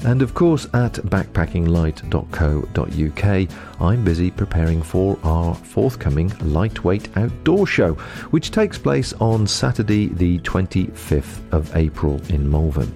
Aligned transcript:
and 0.06 0.23
of 0.23 0.33
course 0.34 0.66
at 0.73 0.95
backpackinglight.co.uk 0.95 3.80
I'm 3.80 4.05
busy 4.05 4.30
preparing 4.30 4.82
for 4.82 5.19
our 5.23 5.55
forthcoming 5.55 6.32
lightweight 6.41 7.15
outdoor 7.16 7.66
show, 7.66 7.95
which 8.30 8.51
takes 8.51 8.79
place 8.79 9.12
on 9.15 9.46
Saturday, 9.46 10.09
the 10.09 10.38
25th 10.38 11.41
of 11.52 11.77
April 11.77 12.20
in 12.30 12.51
Malvern. 12.51 12.92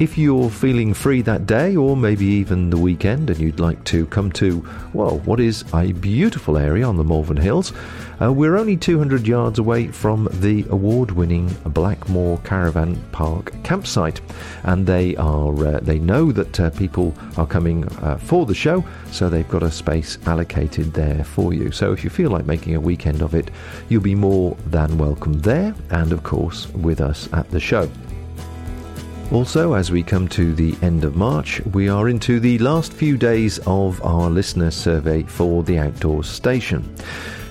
If 0.00 0.16
you're 0.16 0.48
feeling 0.48 0.94
free 0.94 1.20
that 1.20 1.44
day, 1.44 1.76
or 1.76 1.94
maybe 1.94 2.24
even 2.24 2.70
the 2.70 2.78
weekend, 2.78 3.28
and 3.28 3.38
you'd 3.38 3.60
like 3.60 3.84
to 3.84 4.06
come 4.06 4.32
to, 4.32 4.66
well, 4.94 5.18
what 5.26 5.40
is 5.40 5.62
a 5.74 5.92
beautiful 5.92 6.56
area 6.56 6.86
on 6.86 6.96
the 6.96 7.04
Malvern 7.04 7.36
Hills, 7.36 7.74
uh, 8.22 8.32
we're 8.32 8.56
only 8.56 8.78
200 8.78 9.26
yards 9.26 9.58
away 9.58 9.88
from 9.88 10.26
the 10.32 10.64
award 10.70 11.10
winning 11.10 11.54
Blackmore 11.64 12.38
Caravan 12.44 12.96
Park 13.12 13.52
campsite. 13.62 14.22
And 14.62 14.86
they 14.86 15.16
are 15.16 15.66
uh, 15.66 15.80
they 15.80 15.98
know 15.98 16.32
that 16.32 16.58
uh, 16.58 16.70
people 16.70 17.14
are 17.36 17.46
coming 17.46 17.84
uh, 17.98 18.16
for 18.16 18.46
the 18.46 18.54
show, 18.54 18.82
so 19.10 19.28
they've 19.28 19.46
got 19.50 19.62
a 19.62 19.70
space 19.70 20.16
allocated 20.24 20.94
there 20.94 21.24
for 21.24 21.52
you. 21.52 21.72
So 21.72 21.92
if 21.92 22.04
you 22.04 22.08
feel 22.08 22.30
like 22.30 22.46
making 22.46 22.74
a 22.74 22.80
weekend 22.80 23.20
of 23.20 23.34
it, 23.34 23.50
you'll 23.90 24.00
be 24.00 24.14
more 24.14 24.56
than 24.64 24.96
welcome 24.96 25.42
there, 25.42 25.74
and 25.90 26.10
of 26.10 26.22
course 26.22 26.68
with 26.68 27.02
us 27.02 27.28
at 27.34 27.50
the 27.50 27.60
show. 27.60 27.90
Also, 29.32 29.74
as 29.74 29.92
we 29.92 30.02
come 30.02 30.26
to 30.26 30.52
the 30.52 30.76
end 30.82 31.04
of 31.04 31.14
March, 31.14 31.60
we 31.66 31.88
are 31.88 32.08
into 32.08 32.40
the 32.40 32.58
last 32.58 32.92
few 32.92 33.16
days 33.16 33.60
of 33.64 34.02
our 34.04 34.28
listener 34.28 34.72
survey 34.72 35.22
for 35.22 35.62
the 35.62 35.78
Outdoors 35.78 36.28
Station. 36.28 36.92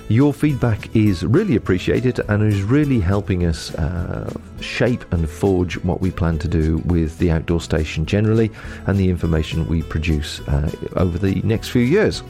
Your 0.08 0.34
feedback 0.34 0.94
is 0.94 1.24
really 1.24 1.56
appreciated 1.56 2.20
and 2.28 2.42
is 2.42 2.62
really 2.62 3.00
helping 3.00 3.46
us 3.46 3.74
uh, 3.76 4.30
shape 4.60 5.04
and 5.12 5.28
forge 5.28 5.76
what 5.84 6.00
we 6.00 6.10
plan 6.10 6.38
to 6.38 6.48
do 6.48 6.78
with 6.78 7.18
the 7.18 7.30
outdoor 7.30 7.60
station 7.60 8.06
generally 8.06 8.50
and 8.86 8.98
the 8.98 9.10
information 9.10 9.68
we 9.68 9.82
produce 9.82 10.40
uh, 10.48 10.70
over 10.96 11.18
the 11.18 11.40
next 11.42 11.70
few 11.70 11.82
years. 11.82 12.22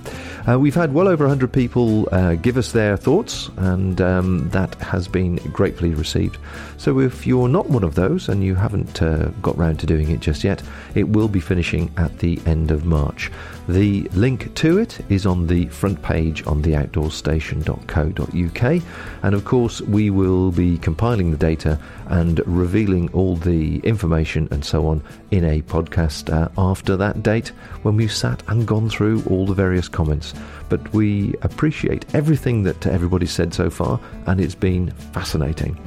Uh, 0.48 0.58
we've 0.58 0.74
had 0.74 0.94
well 0.94 1.06
over 1.06 1.24
100 1.24 1.52
people 1.52 2.08
uh, 2.12 2.34
give 2.34 2.56
us 2.56 2.72
their 2.72 2.96
thoughts, 2.96 3.50
and 3.58 4.00
um, 4.00 4.48
that 4.50 4.74
has 4.76 5.06
been 5.06 5.36
gratefully 5.52 5.94
received. 5.94 6.38
So, 6.78 6.98
if 6.98 7.26
you're 7.26 7.48
not 7.48 7.68
one 7.68 7.84
of 7.84 7.94
those 7.94 8.26
and 8.28 8.42
you 8.42 8.54
haven't 8.54 9.02
uh, 9.02 9.26
got 9.42 9.58
round 9.58 9.78
to 9.80 9.86
doing 9.86 10.10
it 10.10 10.20
just 10.20 10.42
yet, 10.42 10.62
it 10.94 11.10
will 11.10 11.28
be 11.28 11.40
finishing 11.40 11.92
at 11.96 12.18
the 12.18 12.40
end 12.46 12.70
of 12.70 12.86
March. 12.86 13.30
The 13.68 14.08
link 14.14 14.54
to 14.56 14.78
it 14.78 14.98
is 15.08 15.26
on 15.26 15.46
the 15.46 15.68
front 15.68 16.02
page 16.02 16.44
on 16.46 16.62
theoutdoorstation.co.uk, 16.62 18.82
and 19.22 19.34
of 19.34 19.44
course, 19.44 19.80
we 19.82 20.08
will 20.10 20.50
be 20.50 20.78
compiling 20.78 21.30
the 21.30 21.36
data 21.36 21.78
and 22.08 22.19
revealing 22.46 23.10
all 23.12 23.36
the 23.36 23.78
information 23.78 24.48
and 24.50 24.64
so 24.64 24.86
on 24.86 25.02
in 25.30 25.44
a 25.44 25.62
podcast 25.62 26.32
uh, 26.32 26.48
after 26.58 26.96
that 26.96 27.22
date 27.22 27.48
when 27.82 27.96
we've 27.96 28.12
sat 28.12 28.42
and 28.48 28.66
gone 28.66 28.88
through 28.88 29.22
all 29.28 29.46
the 29.46 29.54
various 29.54 29.88
comments. 29.88 30.34
But 30.68 30.92
we 30.92 31.34
appreciate 31.42 32.14
everything 32.14 32.62
that 32.64 32.86
everybody's 32.86 33.32
said 33.32 33.52
so 33.54 33.70
far, 33.70 34.00
and 34.26 34.40
it's 34.40 34.54
been 34.54 34.90
fascinating. 35.12 35.78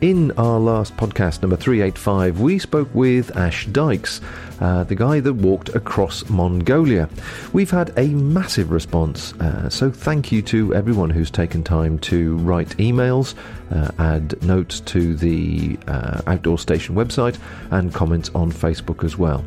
In 0.00 0.32
our 0.32 0.60
last 0.60 0.94
podcast, 0.98 1.40
number 1.40 1.56
385, 1.56 2.40
we 2.40 2.58
spoke 2.58 2.94
with 2.94 3.34
Ash 3.36 3.66
Dykes, 3.66 4.20
uh, 4.60 4.84
the 4.84 4.94
guy 4.94 5.20
that 5.20 5.34
walked 5.34 5.70
across 5.70 6.28
Mongolia. 6.28 7.08
We've 7.52 7.70
had 7.70 7.92
a 7.96 8.08
massive 8.08 8.70
response, 8.70 9.32
uh, 9.34 9.68
so 9.68 9.90
thank 9.90 10.32
you 10.32 10.42
to 10.42 10.74
everyone 10.74 11.10
who's 11.10 11.30
taken 11.30 11.62
time 11.62 11.98
to 12.00 12.36
write 12.38 12.68
emails, 12.78 13.34
uh, 13.70 13.90
add 13.98 14.42
notes 14.42 14.80
to 14.80 15.14
the 15.14 15.78
uh, 15.86 16.22
Outdoor 16.26 16.58
Station 16.58 16.94
website, 16.94 17.38
and 17.70 17.92
comments 17.92 18.30
on 18.34 18.52
Facebook 18.52 19.04
as 19.04 19.18
well. 19.18 19.44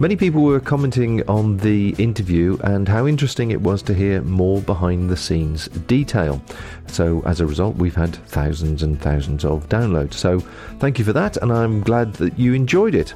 Many 0.00 0.16
people 0.16 0.42
were 0.42 0.60
commenting 0.60 1.28
on 1.28 1.58
the 1.58 1.90
interview 1.98 2.56
and 2.64 2.88
how 2.88 3.06
interesting 3.06 3.50
it 3.50 3.60
was 3.60 3.82
to 3.82 3.92
hear 3.92 4.22
more 4.22 4.62
behind 4.62 5.10
the 5.10 5.16
scenes 5.16 5.68
detail. 5.68 6.42
So, 6.86 7.22
as 7.26 7.42
a 7.42 7.46
result, 7.46 7.76
we've 7.76 7.94
had 7.94 8.16
thousands 8.16 8.82
and 8.82 8.98
thousands 8.98 9.44
of 9.44 9.68
downloads. 9.68 10.14
So, 10.14 10.40
thank 10.78 10.98
you 10.98 11.04
for 11.04 11.12
that, 11.12 11.36
and 11.36 11.52
I'm 11.52 11.82
glad 11.82 12.14
that 12.14 12.38
you 12.38 12.54
enjoyed 12.54 12.94
it. 12.94 13.12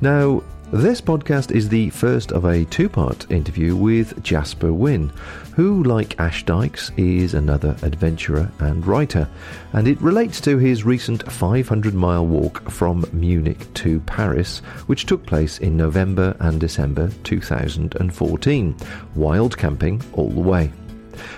Now, 0.00 0.42
this 0.78 1.02
podcast 1.02 1.50
is 1.50 1.68
the 1.68 1.90
first 1.90 2.32
of 2.32 2.46
a 2.46 2.64
two 2.64 2.88
part 2.88 3.30
interview 3.30 3.76
with 3.76 4.22
Jasper 4.22 4.72
Winn, 4.72 5.12
who, 5.54 5.82
like 5.82 6.18
Ash 6.18 6.46
Dykes, 6.46 6.90
is 6.96 7.34
another 7.34 7.76
adventurer 7.82 8.50
and 8.58 8.86
writer, 8.86 9.28
and 9.74 9.86
it 9.86 10.00
relates 10.00 10.40
to 10.40 10.56
his 10.56 10.82
recent 10.82 11.30
500 11.30 11.92
mile 11.92 12.26
walk 12.26 12.70
from 12.70 13.04
Munich 13.12 13.72
to 13.74 14.00
Paris, 14.00 14.60
which 14.86 15.04
took 15.04 15.26
place 15.26 15.58
in 15.58 15.76
November 15.76 16.34
and 16.40 16.58
December 16.58 17.10
2014. 17.24 18.76
Wild 19.14 19.58
camping 19.58 20.00
all 20.14 20.30
the 20.30 20.40
way. 20.40 20.72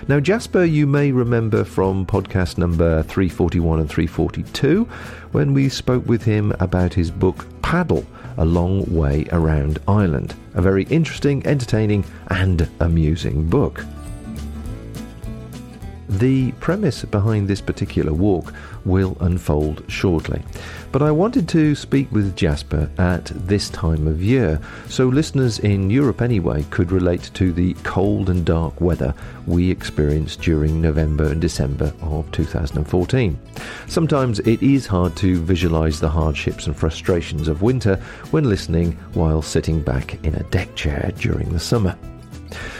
Now, 0.07 0.21
Jasper, 0.21 0.63
you 0.63 0.87
may 0.87 1.11
remember 1.11 1.65
from 1.65 2.05
podcast 2.05 2.57
number 2.57 3.03
341 3.03 3.81
and 3.81 3.89
342 3.89 4.85
when 5.33 5.53
we 5.53 5.67
spoke 5.67 6.05
with 6.05 6.23
him 6.23 6.53
about 6.61 6.93
his 6.93 7.11
book 7.11 7.45
Paddle 7.61 8.05
a 8.37 8.45
Long 8.45 8.83
Way 8.93 9.25
Around 9.31 9.79
Ireland. 9.87 10.35
A 10.53 10.61
very 10.61 10.83
interesting, 10.85 11.45
entertaining, 11.45 12.05
and 12.27 12.69
amusing 12.79 13.47
book. 13.49 13.85
The 16.07 16.51
premise 16.53 17.03
behind 17.03 17.47
this 17.47 17.61
particular 17.61 18.13
walk 18.13 18.53
will 18.85 19.17
unfold 19.19 19.83
shortly. 19.87 20.41
But 20.91 21.01
I 21.01 21.11
wanted 21.11 21.49
to 21.49 21.75
speak 21.75 22.09
with 22.11 22.35
Jasper 22.35 22.89
at 22.97 23.25
this 23.25 23.69
time 23.69 24.07
of 24.07 24.23
year, 24.23 24.61
so 24.87 25.07
listeners 25.07 25.59
in 25.59 25.89
Europe 25.89 26.21
anyway 26.21 26.63
could 26.69 26.91
relate 26.91 27.29
to 27.33 27.51
the 27.51 27.73
cold 27.83 28.29
and 28.29 28.45
dark 28.45 28.79
weather 28.79 29.13
we 29.45 29.69
experienced 29.69 30.41
during 30.41 30.81
November 30.81 31.25
and 31.25 31.41
December 31.41 31.93
of 32.01 32.31
2014. 32.31 33.37
Sometimes 33.87 34.39
it 34.39 34.61
is 34.63 34.87
hard 34.87 35.15
to 35.17 35.41
visualize 35.41 35.99
the 35.99 36.09
hardships 36.09 36.67
and 36.67 36.75
frustrations 36.75 37.47
of 37.47 37.61
winter 37.61 37.97
when 38.31 38.49
listening 38.49 38.93
while 39.13 39.41
sitting 39.41 39.81
back 39.81 40.23
in 40.23 40.35
a 40.35 40.43
deck 40.43 40.73
chair 40.75 41.11
during 41.17 41.49
the 41.51 41.59
summer. 41.59 41.97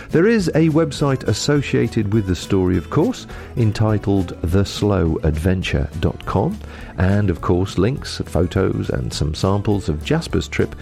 There 0.09 0.27
is 0.27 0.49
a 0.49 0.67
website 0.69 1.23
associated 1.27 2.13
with 2.13 2.27
the 2.27 2.35
story, 2.35 2.77
of 2.77 2.89
course, 2.89 3.27
entitled 3.57 4.39
theslowadventure.com, 4.41 6.59
and 6.97 7.29
of 7.29 7.41
course, 7.41 7.77
links, 7.77 8.21
photos, 8.25 8.89
and 8.89 9.13
some 9.13 9.35
samples 9.35 9.89
of 9.89 10.03
Jasper's 10.03 10.47
trip 10.47 10.75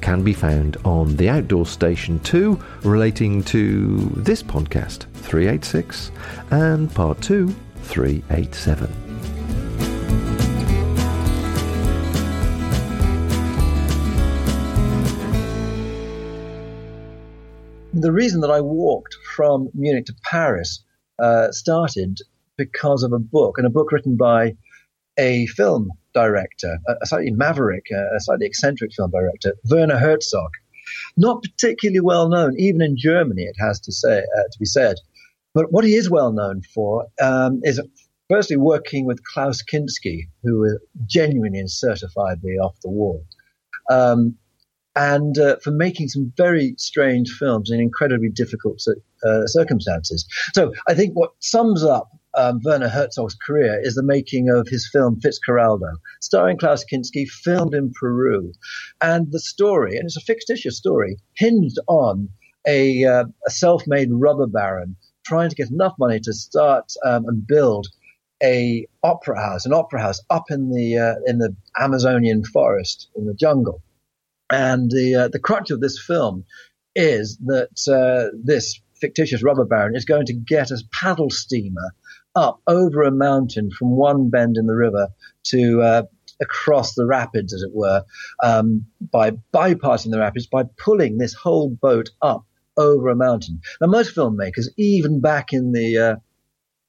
can 0.00 0.22
be 0.22 0.32
found 0.32 0.76
on 0.84 1.16
the 1.16 1.28
Outdoor 1.28 1.66
Station 1.66 2.20
2 2.20 2.58
relating 2.82 3.42
to 3.44 3.98
this 4.16 4.42
podcast 4.42 5.04
386 5.14 6.10
and 6.50 6.92
part 6.94 7.20
2 7.20 7.54
387. 7.82 9.07
The 18.00 18.12
reason 18.12 18.40
that 18.40 18.50
I 18.50 18.60
walked 18.60 19.16
from 19.36 19.68
Munich 19.74 20.06
to 20.06 20.14
Paris 20.24 20.82
uh, 21.18 21.50
started 21.52 22.18
because 22.56 23.02
of 23.02 23.12
a 23.12 23.18
book, 23.18 23.58
and 23.58 23.66
a 23.66 23.70
book 23.70 23.92
written 23.92 24.16
by 24.16 24.56
a 25.18 25.46
film 25.46 25.90
director, 26.14 26.78
a, 26.88 27.06
slightly 27.06 27.30
maverick, 27.30 27.86
a 27.90 28.20
slightly 28.20 28.46
eccentric 28.46 28.92
film 28.92 29.10
director, 29.10 29.54
Werner 29.70 29.98
Herzog. 29.98 30.50
Not 31.16 31.42
particularly 31.42 32.00
well 32.00 32.28
known, 32.28 32.58
even 32.58 32.80
in 32.80 32.96
Germany, 32.96 33.42
it 33.42 33.56
has 33.58 33.78
to 33.80 33.92
say 33.92 34.18
uh, 34.20 34.42
to 34.50 34.58
be 34.58 34.64
said. 34.64 34.96
But 35.54 35.72
what 35.72 35.84
he 35.84 35.94
is 35.94 36.10
well 36.10 36.32
known 36.32 36.62
for 36.74 37.06
um, 37.20 37.60
is 37.62 37.80
firstly 38.30 38.56
working 38.56 39.04
with 39.04 39.24
Klaus 39.24 39.62
Kinski, 39.62 40.28
who 40.42 40.78
genuinely 41.06 41.58
and 41.58 41.68
certifiably 41.68 42.58
off 42.62 42.80
the 42.82 42.90
wall. 42.90 43.24
Um, 43.90 44.36
and 44.96 45.38
uh, 45.38 45.56
for 45.62 45.70
making 45.70 46.08
some 46.08 46.32
very 46.36 46.74
strange 46.78 47.30
films 47.30 47.70
in 47.70 47.80
incredibly 47.80 48.28
difficult 48.28 48.82
uh, 49.24 49.46
circumstances. 49.46 50.26
So 50.54 50.72
I 50.88 50.94
think 50.94 51.14
what 51.14 51.30
sums 51.40 51.84
up 51.84 52.10
um, 52.34 52.60
Werner 52.64 52.88
Herzog's 52.88 53.34
career 53.34 53.80
is 53.82 53.94
the 53.94 54.02
making 54.02 54.48
of 54.48 54.68
his 54.68 54.88
film 54.92 55.20
Fitzcarraldo, 55.20 55.92
starring 56.20 56.58
Klaus 56.58 56.84
Kinski, 56.84 57.28
filmed 57.28 57.74
in 57.74 57.92
Peru. 57.98 58.52
And 59.00 59.30
the 59.32 59.40
story, 59.40 59.96
and 59.96 60.06
it's 60.06 60.16
a 60.16 60.20
fictitious 60.20 60.76
story, 60.76 61.16
hinged 61.34 61.78
on 61.88 62.28
a, 62.66 63.04
uh, 63.04 63.24
a 63.46 63.50
self 63.50 63.82
made 63.86 64.08
rubber 64.12 64.46
baron 64.46 64.96
trying 65.24 65.50
to 65.50 65.56
get 65.56 65.70
enough 65.70 65.94
money 65.98 66.18
to 66.20 66.32
start 66.32 66.92
um, 67.04 67.24
and 67.26 67.46
build 67.46 67.86
a 68.42 68.86
opera 69.02 69.40
house, 69.40 69.66
an 69.66 69.72
opera 69.72 70.00
house 70.00 70.20
up 70.30 70.44
in 70.50 70.70
the 70.70 70.96
uh, 70.96 71.14
in 71.26 71.38
the 71.38 71.54
Amazonian 71.78 72.44
forest 72.44 73.08
in 73.16 73.26
the 73.26 73.34
jungle. 73.34 73.82
And 74.50 74.90
the 74.90 75.14
uh, 75.14 75.28
the 75.28 75.38
crux 75.38 75.70
of 75.70 75.80
this 75.80 76.00
film 76.00 76.44
is 76.94 77.38
that 77.46 77.78
uh, 77.88 78.36
this 78.42 78.80
fictitious 79.00 79.42
rubber 79.42 79.64
baron 79.64 79.94
is 79.94 80.04
going 80.04 80.26
to 80.26 80.32
get 80.32 80.70
a 80.70 80.82
paddle 80.92 81.30
steamer 81.30 81.92
up 82.34 82.60
over 82.66 83.02
a 83.02 83.10
mountain 83.10 83.70
from 83.70 83.90
one 83.90 84.30
bend 84.30 84.56
in 84.56 84.66
the 84.66 84.74
river 84.74 85.08
to 85.44 85.82
uh, 85.82 86.02
across 86.40 86.94
the 86.94 87.06
rapids, 87.06 87.52
as 87.52 87.62
it 87.62 87.70
were, 87.74 88.04
um, 88.42 88.86
by 89.12 89.32
bypassing 89.52 90.10
the 90.10 90.18
rapids 90.18 90.46
by 90.46 90.64
pulling 90.76 91.18
this 91.18 91.34
whole 91.34 91.70
boat 91.70 92.10
up 92.22 92.44
over 92.76 93.08
a 93.08 93.16
mountain. 93.16 93.60
Now, 93.80 93.88
most 93.88 94.14
filmmakers, 94.14 94.68
even 94.76 95.20
back 95.20 95.52
in 95.52 95.72
the 95.72 95.98
uh, 95.98 96.16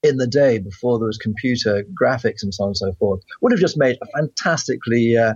in 0.02 0.18
the 0.18 0.28
day 0.28 0.60
before 0.60 0.98
there 0.98 1.08
was 1.08 1.18
computer 1.18 1.84
graphics 2.00 2.42
and 2.42 2.54
so 2.54 2.64
on 2.64 2.70
and 2.70 2.78
so 2.78 2.94
forth, 2.94 3.22
would 3.42 3.52
have 3.52 3.60
just 3.60 3.78
made 3.78 3.98
a 4.02 4.06
fantastically 4.18 5.18
uh, 5.18 5.34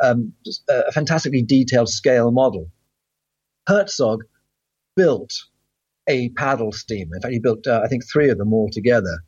um, 0.00 0.32
a 0.68 0.92
fantastically 0.92 1.42
detailed 1.42 1.88
scale 1.88 2.30
model. 2.30 2.70
Herzog 3.66 4.24
built 4.96 5.32
a 6.08 6.30
paddle 6.30 6.72
steamer. 6.72 7.16
In 7.16 7.22
fact, 7.22 7.32
he 7.32 7.38
built, 7.38 7.66
uh, 7.66 7.80
I 7.84 7.88
think, 7.88 8.04
three 8.10 8.30
of 8.30 8.38
them 8.38 8.52
all 8.52 8.68
together. 8.70 9.18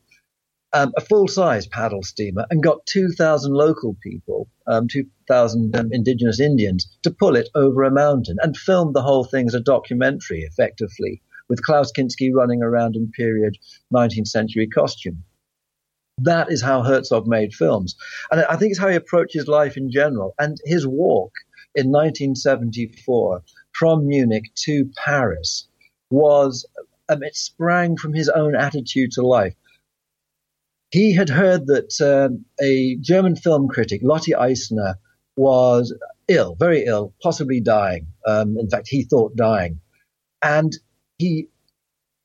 Um, 0.73 0.93
a 0.97 1.01
full 1.01 1.29
size 1.29 1.69
paddle 1.69 2.03
steamer 2.03 2.47
and 2.51 2.61
got 2.61 2.85
2,000 2.87 3.53
local 3.53 3.97
people, 4.03 4.49
um, 4.67 4.89
2,000 4.89 5.77
um, 5.77 5.93
indigenous 5.93 6.41
Indians, 6.41 6.89
to 7.05 7.13
pull 7.13 7.37
it 7.37 7.49
over 7.55 7.85
a 7.85 7.93
mountain 7.93 8.39
and 8.43 8.57
film 8.57 8.93
the 8.93 9.03
whole 9.03 9.23
thing 9.23 9.47
as 9.47 9.55
a 9.55 9.61
documentary, 9.61 10.41
effectively, 10.41 11.23
with 11.49 11.63
Klaus 11.63 11.93
Kinski 11.93 12.33
running 12.35 12.61
around 12.61 12.97
in 12.97 13.13
period 13.13 13.57
19th 13.95 14.27
century 14.27 14.67
costume. 14.67 15.23
That 16.19 16.51
is 16.51 16.63
how 16.63 16.83
Herzog 16.83 17.27
made 17.27 17.55
films. 17.55 17.97
And 18.31 18.45
I 18.45 18.57
think 18.57 18.71
it's 18.71 18.81
how 18.81 18.89
he 18.89 18.97
approaches 18.97 19.49
life 19.49 19.77
in 19.77 19.91
general. 19.91 20.35
And 20.39 20.59
his 20.65 20.87
walk 20.87 21.33
in 21.75 21.91
1974 21.91 23.43
from 23.73 24.07
Munich 24.07 24.53
to 24.65 24.91
Paris 24.97 25.67
was, 26.11 26.67
um, 27.09 27.23
it 27.23 27.35
sprang 27.35 27.97
from 27.97 28.15
his 28.15 28.29
own 28.29 28.55
attitude 28.55 29.13
to 29.13 29.27
life. 29.27 29.55
He 30.93 31.13
had 31.13 31.29
heard 31.29 31.67
that 31.67 32.01
um, 32.01 32.45
a 32.61 32.95
German 32.97 33.35
film 33.35 33.67
critic, 33.67 34.01
Lotte 34.05 34.35
Eisner, 34.39 34.97
was 35.37 35.93
ill, 36.29 36.55
very 36.55 36.85
ill, 36.85 37.13
possibly 37.21 37.61
dying. 37.61 38.07
Um, 38.25 38.57
in 38.57 38.71
fact, 38.71 38.87
he 38.89 39.03
thought 39.03 39.35
dying. 39.35 39.81
And 40.43 40.73
he 41.19 41.49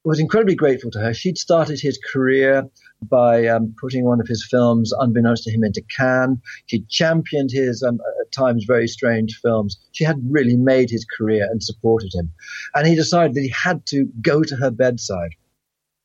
was 0.03 0.19
incredibly 0.19 0.56
grateful 0.56 0.92
to 0.92 1.00
her. 1.00 1.13
She'd 1.13 1.39
started 1.39 1.80
his 1.80 2.00
career 2.13 2.69
by 3.04 3.48
um, 3.48 3.74
putting 3.80 4.04
one 4.04 4.19
of 4.19 4.28
his 4.28 4.46
films, 4.46 4.92
unbeknownst 4.92 5.44
to 5.44 5.51
him, 5.51 5.63
into 5.63 5.81
Cannes. 5.98 6.42
She'd 6.66 6.90
championed 6.90 7.51
his, 7.51 7.81
um, 7.84 8.00
at 8.22 8.31
times, 8.31 8.66
very 8.66 8.88
strange 8.88 9.40
films. 9.42 9.78
She 9.92 10.04
had 10.04 10.19
really 10.30 10.57
made 10.57 10.90
his 10.90 11.06
career 11.06 11.48
and 11.50 11.63
supported 11.63 12.12
him. 12.13 12.31
And 12.75 12.88
he 12.88 12.96
decided 12.96 13.36
that 13.36 13.42
he 13.42 13.54
had 13.56 13.86
to 13.88 14.07
go 14.22 14.44
to 14.44 14.56
her 14.56 14.72
bedside. 14.72 15.31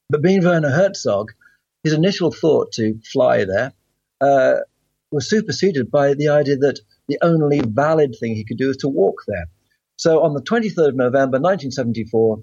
But 0.08 0.22
being 0.22 0.44
Werner 0.44 0.70
Herzog, 0.70 1.32
his 1.82 1.92
initial 1.92 2.30
thought 2.30 2.72
to 2.72 2.98
fly 3.12 3.44
there 3.44 3.72
uh, 4.20 4.60
was 5.10 5.28
superseded 5.28 5.90
by 5.90 6.14
the 6.14 6.28
idea 6.28 6.56
that 6.56 6.80
the 7.08 7.18
only 7.22 7.60
valid 7.60 8.16
thing 8.18 8.34
he 8.34 8.44
could 8.44 8.56
do 8.56 8.70
is 8.70 8.76
to 8.78 8.88
walk 8.88 9.22
there. 9.26 9.46
So 9.96 10.22
on 10.22 10.34
the 10.34 10.42
23rd 10.42 10.88
of 10.88 10.96
November 10.96 11.38
1974, 11.38 12.42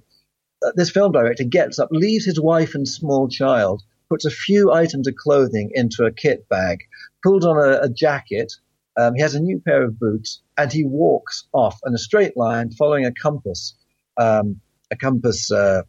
uh, 0.64 0.72
this 0.76 0.92
film 0.92 1.12
director 1.12 1.44
gets 1.44 1.80
up, 1.80 1.90
leaves 1.92 2.26
his 2.26 2.40
wife 2.40 2.76
and 2.76 2.88
small 2.88 3.28
child, 3.28 3.82
puts 4.12 4.26
a 4.26 4.30
few 4.30 4.74
items 4.74 5.08
of 5.08 5.16
clothing 5.16 5.72
into 5.74 6.04
a 6.04 6.12
kit 6.12 6.50
bag, 6.50 6.80
pulls 7.24 7.46
on 7.46 7.58
a, 7.58 7.80
a 7.84 7.90
jacket. 7.90 8.52
Um, 9.00 9.16
he 9.16 9.22
has 9.22 9.36
a 9.36 9.40
new 9.40 9.62
pair 9.66 9.84
of 9.84 9.98
boots, 9.98 10.42
and 10.58 10.70
he 10.70 10.84
walks 10.84 11.48
off 11.54 11.80
in 11.86 11.94
a 11.94 11.98
straight 11.98 12.36
line, 12.36 12.72
following 12.72 13.06
a 13.06 13.14
compass, 13.14 13.74
um, 14.18 14.60
a 14.92 14.98
compass 14.98 15.50
uh, 15.50 15.84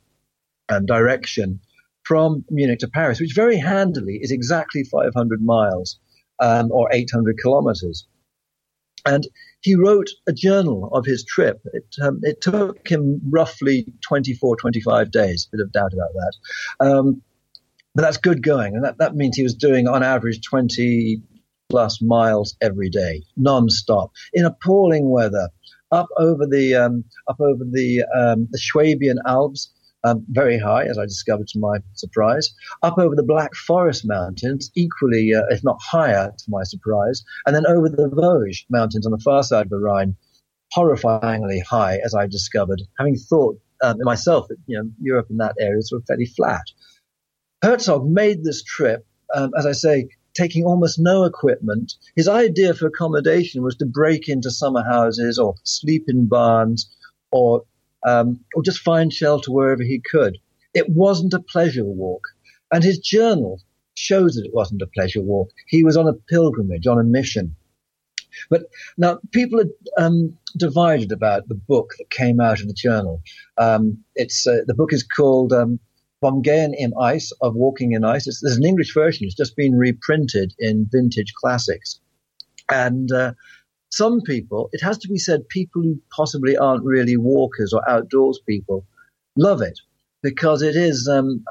um, 0.68 0.86
direction 0.86 1.58
from 2.04 2.44
Munich 2.48 2.78
to 2.78 2.88
Paris, 2.88 3.18
which 3.20 3.34
very 3.34 3.56
handily 3.56 4.20
is 4.22 4.30
exactly 4.30 4.84
500 4.84 5.42
miles 5.42 5.98
um, 6.38 6.70
or 6.70 6.88
800 6.92 7.38
kilometers. 7.42 8.06
And 9.04 9.26
he 9.62 9.74
wrote 9.74 10.10
a 10.28 10.32
journal 10.32 10.90
of 10.92 11.04
his 11.04 11.24
trip. 11.24 11.60
It, 11.72 11.86
um, 12.00 12.20
it 12.22 12.40
took 12.40 12.86
him 12.88 13.20
roughly 13.28 13.92
24, 14.06 14.58
25 14.58 15.10
days, 15.10 15.48
a 15.48 15.56
bit 15.56 15.64
of 15.64 15.72
doubt 15.72 15.92
about 15.92 16.12
that. 16.14 16.86
Um, 16.86 17.22
but 17.94 18.02
that's 18.02 18.16
good 18.16 18.42
going. 18.42 18.74
And 18.74 18.84
that, 18.84 18.98
that 18.98 19.14
means 19.14 19.36
he 19.36 19.42
was 19.42 19.54
doing 19.54 19.88
on 19.88 20.02
average 20.02 20.40
20 20.48 21.22
plus 21.70 22.02
miles 22.02 22.56
every 22.60 22.90
day, 22.90 23.22
non-stop, 23.36 24.10
in 24.32 24.44
appalling 24.44 25.10
weather, 25.10 25.48
up 25.90 26.08
over 26.18 26.46
the, 26.46 26.74
um, 26.74 27.04
up 27.28 27.40
over 27.40 27.64
the, 27.64 28.04
um, 28.14 28.48
the 28.50 28.58
Swabian 28.58 29.18
Alps, 29.26 29.70
um, 30.04 30.24
very 30.28 30.58
high, 30.58 30.84
as 30.84 30.98
I 30.98 31.04
discovered 31.04 31.48
to 31.48 31.58
my 31.58 31.78
surprise, 31.94 32.52
up 32.82 32.98
over 32.98 33.14
the 33.14 33.22
Black 33.22 33.54
Forest 33.54 34.06
Mountains, 34.06 34.70
equally, 34.74 35.34
uh, 35.34 35.42
if 35.50 35.62
not 35.62 35.80
higher, 35.80 36.32
to 36.36 36.44
my 36.48 36.64
surprise, 36.64 37.22
and 37.46 37.54
then 37.54 37.66
over 37.66 37.88
the 37.88 38.08
Vosges 38.08 38.64
Mountains 38.68 39.06
on 39.06 39.12
the 39.12 39.18
far 39.18 39.42
side 39.42 39.66
of 39.66 39.70
the 39.70 39.78
Rhine, 39.78 40.16
horrifyingly 40.76 41.62
high, 41.62 41.98
as 42.04 42.14
I 42.14 42.26
discovered, 42.26 42.82
having 42.98 43.16
thought 43.16 43.58
um, 43.82 43.98
myself 44.02 44.48
that 44.48 44.56
you 44.66 44.78
know 44.78 44.88
Europe 45.00 45.26
in 45.30 45.36
that 45.38 45.56
area 45.58 45.78
is 45.78 45.88
sort 45.88 46.02
of 46.02 46.06
fairly 46.06 46.26
flat. 46.26 46.64
Herzog 47.62 48.08
made 48.08 48.42
this 48.42 48.62
trip, 48.62 49.06
um, 49.34 49.52
as 49.56 49.66
I 49.66 49.72
say, 49.72 50.08
taking 50.34 50.64
almost 50.64 50.98
no 50.98 51.24
equipment. 51.24 51.94
His 52.16 52.28
idea 52.28 52.74
for 52.74 52.86
accommodation 52.86 53.62
was 53.62 53.76
to 53.76 53.86
break 53.86 54.28
into 54.28 54.50
summer 54.50 54.82
houses 54.82 55.38
or 55.38 55.54
sleep 55.62 56.04
in 56.08 56.26
barns 56.26 56.90
or 57.30 57.64
um, 58.04 58.40
or 58.54 58.62
just 58.62 58.80
find 58.80 59.12
shelter 59.12 59.52
wherever 59.52 59.82
he 59.82 60.00
could. 60.00 60.38
It 60.74 60.88
wasn't 60.88 61.34
a 61.34 61.40
pleasure 61.40 61.84
walk. 61.84 62.26
And 62.72 62.82
his 62.82 62.98
journal 62.98 63.60
shows 63.94 64.34
that 64.34 64.44
it 64.44 64.54
wasn't 64.54 64.82
a 64.82 64.86
pleasure 64.86 65.22
walk. 65.22 65.50
He 65.68 65.84
was 65.84 65.96
on 65.96 66.08
a 66.08 66.14
pilgrimage, 66.14 66.86
on 66.86 66.98
a 66.98 67.04
mission. 67.04 67.54
But 68.50 68.62
now 68.96 69.20
people 69.30 69.60
are 69.60 69.70
um, 69.98 70.36
divided 70.56 71.12
about 71.12 71.48
the 71.48 71.54
book 71.54 71.92
that 71.98 72.10
came 72.10 72.40
out 72.40 72.60
of 72.60 72.66
the 72.66 72.74
journal. 72.74 73.22
Um, 73.58 73.98
it's 74.16 74.46
uh, 74.46 74.62
the 74.66 74.74
book 74.74 74.92
is 74.92 75.04
called 75.04 75.52
um, 75.52 75.78
Vom 76.22 76.40
Gehen 76.42 76.72
im 76.72 76.96
Eis, 76.98 77.32
of 77.42 77.54
Walking 77.54 77.92
in 77.92 78.04
Ice. 78.04 78.24
There's 78.24 78.56
an 78.56 78.64
English 78.64 78.94
version. 78.94 79.26
It's 79.26 79.34
just 79.34 79.56
been 79.56 79.74
reprinted 79.74 80.54
in 80.58 80.88
Vintage 80.90 81.34
Classics, 81.34 82.00
and 82.70 83.12
uh, 83.12 83.32
some 83.92 84.22
people, 84.22 84.70
it 84.72 84.80
has 84.80 84.96
to 84.98 85.08
be 85.08 85.18
said, 85.18 85.46
people 85.50 85.82
who 85.82 86.00
possibly 86.16 86.56
aren't 86.56 86.82
really 86.84 87.18
walkers 87.18 87.74
or 87.74 87.86
outdoors 87.88 88.40
people 88.46 88.86
love 89.36 89.60
it 89.60 89.78
because 90.22 90.62
it 90.62 90.76
is 90.76 91.06
um, 91.08 91.44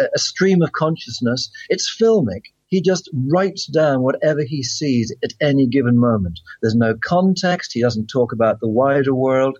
a, 0.00 0.04
a 0.14 0.18
stream 0.18 0.62
of 0.62 0.70
consciousness. 0.72 1.50
It's 1.68 1.94
filmic. 2.00 2.42
He 2.68 2.80
just 2.80 3.10
writes 3.12 3.66
down 3.66 4.02
whatever 4.02 4.44
he 4.44 4.62
sees 4.62 5.12
at 5.24 5.34
any 5.40 5.66
given 5.66 5.98
moment. 5.98 6.38
There's 6.62 6.76
no 6.76 6.94
context. 7.04 7.72
He 7.72 7.82
doesn't 7.82 8.06
talk 8.06 8.32
about 8.32 8.60
the 8.60 8.68
wider 8.68 9.14
world. 9.14 9.58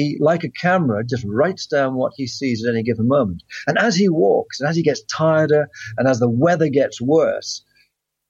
He, 0.00 0.16
like 0.18 0.44
a 0.44 0.50
camera, 0.50 1.04
just 1.04 1.24
writes 1.26 1.66
down 1.66 1.94
what 1.94 2.12
he 2.16 2.26
sees 2.26 2.64
at 2.64 2.72
any 2.72 2.82
given 2.82 3.06
moment. 3.06 3.42
And 3.66 3.76
as 3.76 3.94
he 3.96 4.08
walks, 4.08 4.58
and 4.58 4.68
as 4.68 4.76
he 4.76 4.82
gets 4.82 5.02
tireder, 5.02 5.68
and 5.98 6.08
as 6.08 6.18
the 6.20 6.30
weather 6.30 6.70
gets 6.70 7.02
worse, 7.02 7.62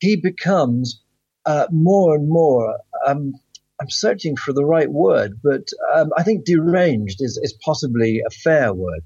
he 0.00 0.16
becomes 0.16 1.00
uh, 1.46 1.68
more 1.70 2.16
and 2.16 2.28
more. 2.28 2.76
Um, 3.06 3.34
I'm 3.80 3.88
searching 3.88 4.34
for 4.36 4.52
the 4.52 4.64
right 4.64 4.90
word, 4.90 5.40
but 5.44 5.68
um, 5.94 6.10
I 6.18 6.24
think 6.24 6.44
deranged 6.44 7.18
is, 7.20 7.38
is 7.40 7.52
possibly 7.64 8.20
a 8.26 8.30
fair 8.30 8.74
word. 8.74 9.02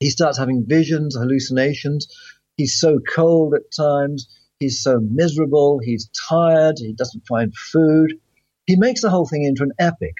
He 0.00 0.10
starts 0.10 0.38
having 0.38 0.66
visions, 0.66 1.14
hallucinations. 1.14 2.08
He's 2.56 2.80
so 2.80 2.98
cold 2.98 3.54
at 3.54 3.70
times. 3.74 4.28
He's 4.58 4.82
so 4.82 4.98
miserable. 5.00 5.78
He's 5.78 6.10
tired. 6.28 6.78
He 6.78 6.94
doesn't 6.94 7.28
find 7.28 7.54
food. 7.54 8.14
He 8.66 8.74
makes 8.76 9.02
the 9.02 9.10
whole 9.10 9.28
thing 9.28 9.44
into 9.44 9.62
an 9.62 9.72
epic. 9.78 10.14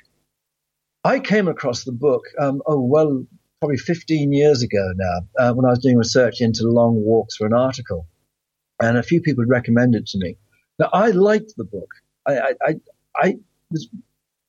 I 1.04 1.18
came 1.18 1.48
across 1.48 1.84
the 1.84 1.92
book, 1.92 2.22
um, 2.38 2.62
oh, 2.66 2.80
well, 2.80 3.26
probably 3.60 3.76
15 3.76 4.32
years 4.32 4.62
ago 4.62 4.92
now, 4.94 5.18
uh, 5.38 5.52
when 5.52 5.66
I 5.66 5.70
was 5.70 5.80
doing 5.80 5.96
research 5.96 6.40
into 6.40 6.68
long 6.68 6.94
walks 6.94 7.36
for 7.36 7.46
an 7.46 7.52
article. 7.52 8.06
And 8.80 8.96
a 8.96 9.02
few 9.02 9.20
people 9.20 9.42
had 9.42 9.50
recommended 9.50 10.02
it 10.02 10.06
to 10.08 10.18
me. 10.18 10.36
Now, 10.78 10.90
I 10.92 11.10
liked 11.10 11.54
the 11.56 11.64
book. 11.64 11.88
I, 12.26 12.38
I, 12.38 12.54
I, 12.62 12.74
I 13.16 13.36
was, 13.70 13.88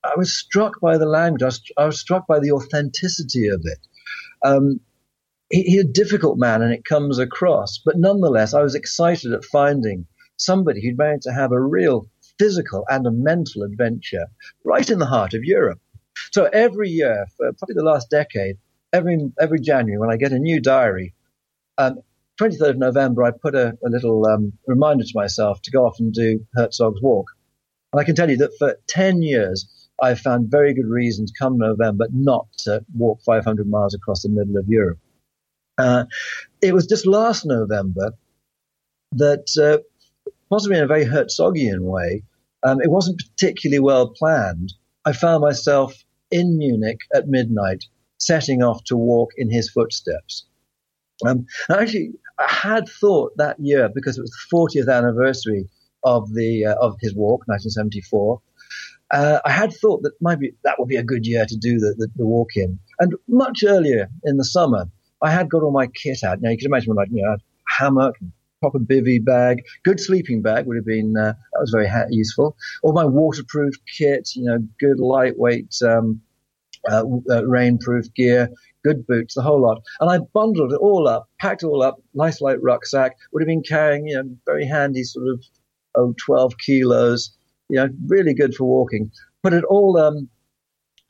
I 0.03 0.13
was 0.15 0.35
struck 0.35 0.79
by 0.79 0.97
the 0.97 1.07
language. 1.07 1.41
I 1.41 1.45
was, 1.45 1.61
I 1.77 1.85
was, 1.85 1.99
struck 1.99 2.27
by 2.27 2.39
the 2.39 2.51
authenticity 2.51 3.47
of 3.47 3.61
it. 3.63 3.79
Um, 4.43 4.79
he, 5.49 5.63
he's 5.63 5.81
a 5.81 5.87
difficult 5.87 6.37
man 6.37 6.61
and 6.61 6.71
it 6.71 6.85
comes 6.85 7.17
across. 7.17 7.79
But 7.83 7.97
nonetheless, 7.97 8.53
I 8.53 8.61
was 8.61 8.75
excited 8.75 9.33
at 9.33 9.45
finding 9.45 10.05
somebody 10.37 10.81
who'd 10.83 10.97
managed 10.97 11.23
to 11.23 11.33
have 11.33 11.51
a 11.51 11.61
real 11.61 12.07
physical 12.37 12.85
and 12.89 13.07
a 13.07 13.11
mental 13.11 13.63
adventure 13.63 14.27
right 14.63 14.89
in 14.89 14.99
the 14.99 15.05
heart 15.05 15.33
of 15.33 15.43
Europe. 15.43 15.79
So 16.31 16.45
every 16.45 16.89
year, 16.89 17.27
for 17.37 17.51
probably 17.53 17.75
the 17.75 17.83
last 17.83 18.09
decade, 18.09 18.57
every 18.91 19.31
every 19.39 19.59
January 19.59 19.99
when 19.99 20.11
I 20.11 20.17
get 20.17 20.31
a 20.31 20.39
new 20.39 20.59
diary, 20.59 21.13
um, 21.77 21.99
23rd 22.39 22.71
of 22.71 22.77
November, 22.77 23.23
I 23.23 23.31
put 23.31 23.55
a, 23.55 23.77
a 23.85 23.89
little 23.89 24.25
um, 24.25 24.53
reminder 24.67 25.03
to 25.03 25.11
myself 25.13 25.61
to 25.63 25.71
go 25.71 25.85
off 25.85 25.99
and 25.99 26.13
do 26.13 26.45
Herzog's 26.55 27.01
Walk. 27.01 27.27
And 27.91 28.01
I 28.01 28.03
can 28.03 28.15
tell 28.15 28.29
you 28.29 28.37
that 28.37 28.57
for 28.57 28.75
10 28.87 29.21
years, 29.21 29.89
I've 30.01 30.19
found 30.19 30.49
very 30.49 30.73
good 30.73 30.87
reasons 30.87 31.31
come 31.31 31.57
November 31.57 32.07
not 32.11 32.47
to 32.59 32.83
walk 32.95 33.21
500 33.23 33.69
miles 33.69 33.93
across 33.93 34.23
the 34.23 34.29
middle 34.29 34.57
of 34.57 34.67
Europe. 34.67 34.97
Uh, 35.77 36.05
it 36.61 36.73
was 36.73 36.87
just 36.87 37.05
last 37.05 37.45
November 37.45 38.13
that, 39.13 39.45
uh, 39.61 39.77
possibly 40.49 40.77
in 40.77 40.83
a 40.83 40.87
very 40.87 41.05
Herzogian 41.05 41.81
way, 41.81 42.23
um, 42.63 42.81
it 42.81 42.89
wasn't 42.89 43.19
particularly 43.19 43.79
well 43.79 44.09
planned. 44.09 44.73
I 45.05 45.13
found 45.13 45.41
myself 45.41 45.93
in 46.31 46.57
Munich 46.57 46.99
at 47.13 47.27
midnight, 47.27 47.85
setting 48.17 48.63
off 48.63 48.83
to 48.85 48.97
walk 48.97 49.31
in 49.37 49.49
his 49.49 49.69
footsteps. 49.69 50.45
Um, 51.25 51.45
actually, 51.69 52.13
I 52.39 52.51
had 52.51 52.87
thought 52.87 53.37
that 53.37 53.59
year 53.59 53.89
because 53.93 54.17
it 54.17 54.21
was 54.21 54.31
the 54.31 54.55
40th 54.55 54.91
anniversary 54.91 55.67
of 56.03 56.33
the 56.33 56.65
uh, 56.65 56.75
of 56.75 56.95
his 57.01 57.15
walk, 57.15 57.41
1974. 57.47 58.41
Uh, 59.11 59.39
I 59.45 59.51
had 59.51 59.71
thought 59.73 60.01
that 60.01 60.13
maybe 60.21 60.53
that 60.63 60.79
would 60.79 60.89
be 60.89 60.95
a 60.95 61.03
good 61.03 61.25
year 61.25 61.45
to 61.45 61.55
do 61.55 61.77
the, 61.77 61.93
the, 61.97 62.07
the, 62.15 62.25
walk 62.25 62.55
in. 62.55 62.79
And 62.99 63.13
much 63.27 63.63
earlier 63.63 64.09
in 64.23 64.37
the 64.37 64.45
summer, 64.45 64.85
I 65.21 65.29
had 65.29 65.49
got 65.49 65.61
all 65.61 65.71
my 65.71 65.87
kit 65.87 66.23
out. 66.23 66.41
Now 66.41 66.49
you 66.49 66.57
can 66.57 66.65
imagine 66.65 66.95
I, 66.97 67.03
you 67.11 67.21
know, 67.21 67.37
hammock, 67.77 68.15
proper 68.63 68.79
bivy 68.79 69.23
bag, 69.23 69.61
good 69.83 69.99
sleeping 69.99 70.41
bag 70.41 70.65
would 70.65 70.77
have 70.77 70.85
been 70.85 71.17
uh, 71.17 71.33
that 71.51 71.59
was 71.59 71.71
very 71.71 71.87
ha- 71.87 72.05
useful. 72.09 72.55
All 72.81 72.93
my 72.93 73.03
waterproof 73.03 73.73
kit, 73.97 74.29
you 74.35 74.45
know, 74.45 74.59
good 74.79 75.01
lightweight 75.01 75.75
um, 75.85 76.21
uh, 76.89 77.01
uh, 77.29 77.41
rainproof 77.41 78.13
gear, 78.15 78.49
good 78.85 79.05
boots, 79.05 79.35
the 79.35 79.41
whole 79.41 79.61
lot. 79.61 79.81
And 79.99 80.09
I 80.09 80.19
bundled 80.33 80.71
it 80.71 80.77
all 80.77 81.09
up, 81.09 81.27
packed 81.41 81.63
it 81.63 81.67
all 81.67 81.83
up, 81.83 82.01
nice 82.13 82.39
light 82.39 82.61
rucksack, 82.61 83.17
would 83.33 83.41
have 83.41 83.47
been 83.47 83.63
carrying, 83.63 84.07
you 84.07 84.15
know, 84.15 84.29
very 84.45 84.65
handy 84.65 85.03
sort 85.03 85.27
of, 85.27 85.43
oh, 85.95 86.15
12 86.25 86.53
kilos, 86.57 87.35
you 87.67 87.75
know, 87.75 87.89
really 88.07 88.33
good 88.33 88.55
for 88.55 88.63
walking. 88.63 89.11
Put 89.41 89.51
it 89.51 89.65
all 89.65 89.97
um, 89.97 90.29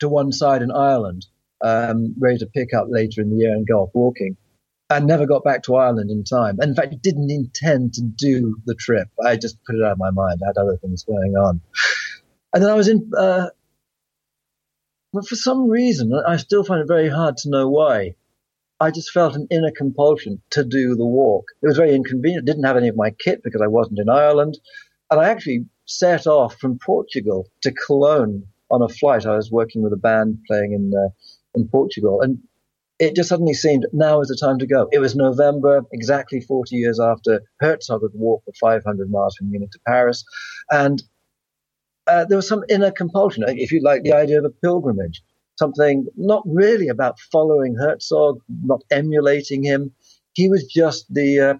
to 0.00 0.08
one 0.08 0.32
side 0.32 0.62
in 0.62 0.72
Ireland, 0.72 1.26
um, 1.60 2.16
ready 2.18 2.38
to 2.38 2.46
pick 2.46 2.74
up 2.74 2.86
later 2.88 3.20
in 3.20 3.30
the 3.30 3.36
year 3.36 3.52
and 3.52 3.64
go 3.64 3.82
off 3.82 3.90
walking. 3.94 4.36
And 4.90 5.06
never 5.06 5.26
got 5.26 5.44
back 5.44 5.62
to 5.64 5.76
Ireland 5.76 6.10
in 6.10 6.24
time. 6.24 6.58
And 6.60 6.70
in 6.70 6.74
fact, 6.74 7.00
didn't 7.02 7.30
intend 7.30 7.94
to 7.94 8.02
do 8.02 8.56
the 8.66 8.74
trip. 8.74 9.08
I 9.24 9.36
just 9.36 9.56
put 9.64 9.76
it 9.76 9.82
out 9.82 9.92
of 9.92 9.98
my 9.98 10.10
mind. 10.10 10.40
I 10.42 10.48
had 10.48 10.58
other 10.58 10.76
things 10.76 11.04
going 11.04 11.34
on. 11.36 11.60
And 12.52 12.62
then 12.62 12.70
I 12.70 12.74
was 12.74 12.88
in 12.88 13.10
uh, 13.16 13.48
but 15.14 15.28
for 15.28 15.36
some 15.36 15.68
reason, 15.68 16.12
I 16.26 16.36
still 16.38 16.64
find 16.64 16.80
it 16.80 16.88
very 16.88 17.08
hard 17.08 17.36
to 17.38 17.48
know 17.48 17.68
why. 17.68 18.16
I 18.80 18.90
just 18.90 19.12
felt 19.12 19.36
an 19.36 19.46
inner 19.48 19.70
compulsion 19.70 20.42
to 20.50 20.64
do 20.64 20.96
the 20.96 21.06
walk. 21.06 21.46
It 21.62 21.68
was 21.68 21.76
very 21.76 21.94
inconvenient. 21.94 22.42
I 22.42 22.50
didn't 22.50 22.64
have 22.64 22.76
any 22.76 22.88
of 22.88 22.96
my 22.96 23.12
kit 23.12 23.40
because 23.44 23.62
I 23.62 23.68
wasn't 23.68 24.00
in 24.00 24.08
Ireland. 24.08 24.58
And 25.12 25.20
I 25.20 25.28
actually 25.28 25.66
set 25.86 26.26
off 26.26 26.56
from 26.56 26.80
Portugal 26.80 27.48
to 27.62 27.70
Cologne 27.70 28.42
on 28.72 28.82
a 28.82 28.88
flight. 28.88 29.24
I 29.24 29.36
was 29.36 29.52
working 29.52 29.82
with 29.82 29.92
a 29.92 29.96
band 29.96 30.38
playing 30.48 30.72
in, 30.72 30.92
uh, 30.92 31.10
in 31.54 31.68
Portugal. 31.68 32.20
And 32.20 32.40
it 32.98 33.16
just 33.16 33.28
suddenly 33.28 33.54
seemed 33.54 33.86
now 33.92 34.20
is 34.20 34.28
the 34.28 34.36
time 34.36 34.58
to 34.58 34.66
go. 34.66 34.88
It 34.92 35.00
was 35.00 35.16
November, 35.16 35.82
exactly 35.92 36.40
40 36.40 36.76
years 36.76 37.00
after 37.00 37.42
Herzog 37.60 38.02
had 38.02 38.12
walked 38.14 38.46
the 38.46 38.52
500 38.60 39.10
miles 39.10 39.36
from 39.36 39.50
Munich 39.50 39.72
to 39.72 39.80
Paris. 39.86 40.24
And 40.70 41.02
uh, 42.06 42.24
there 42.26 42.36
was 42.36 42.46
some 42.46 42.64
inner 42.68 42.90
compulsion, 42.90 43.44
if 43.48 43.72
you 43.72 43.82
like, 43.82 44.02
the 44.02 44.12
idea 44.12 44.38
of 44.38 44.44
a 44.44 44.50
pilgrimage, 44.50 45.22
something 45.58 46.06
not 46.16 46.42
really 46.46 46.88
about 46.88 47.18
following 47.32 47.74
Herzog, 47.74 48.40
not 48.62 48.82
emulating 48.90 49.64
him. 49.64 49.92
He 50.34 50.48
was 50.48 50.64
just 50.64 51.12
the 51.12 51.40
uh, 51.40 51.54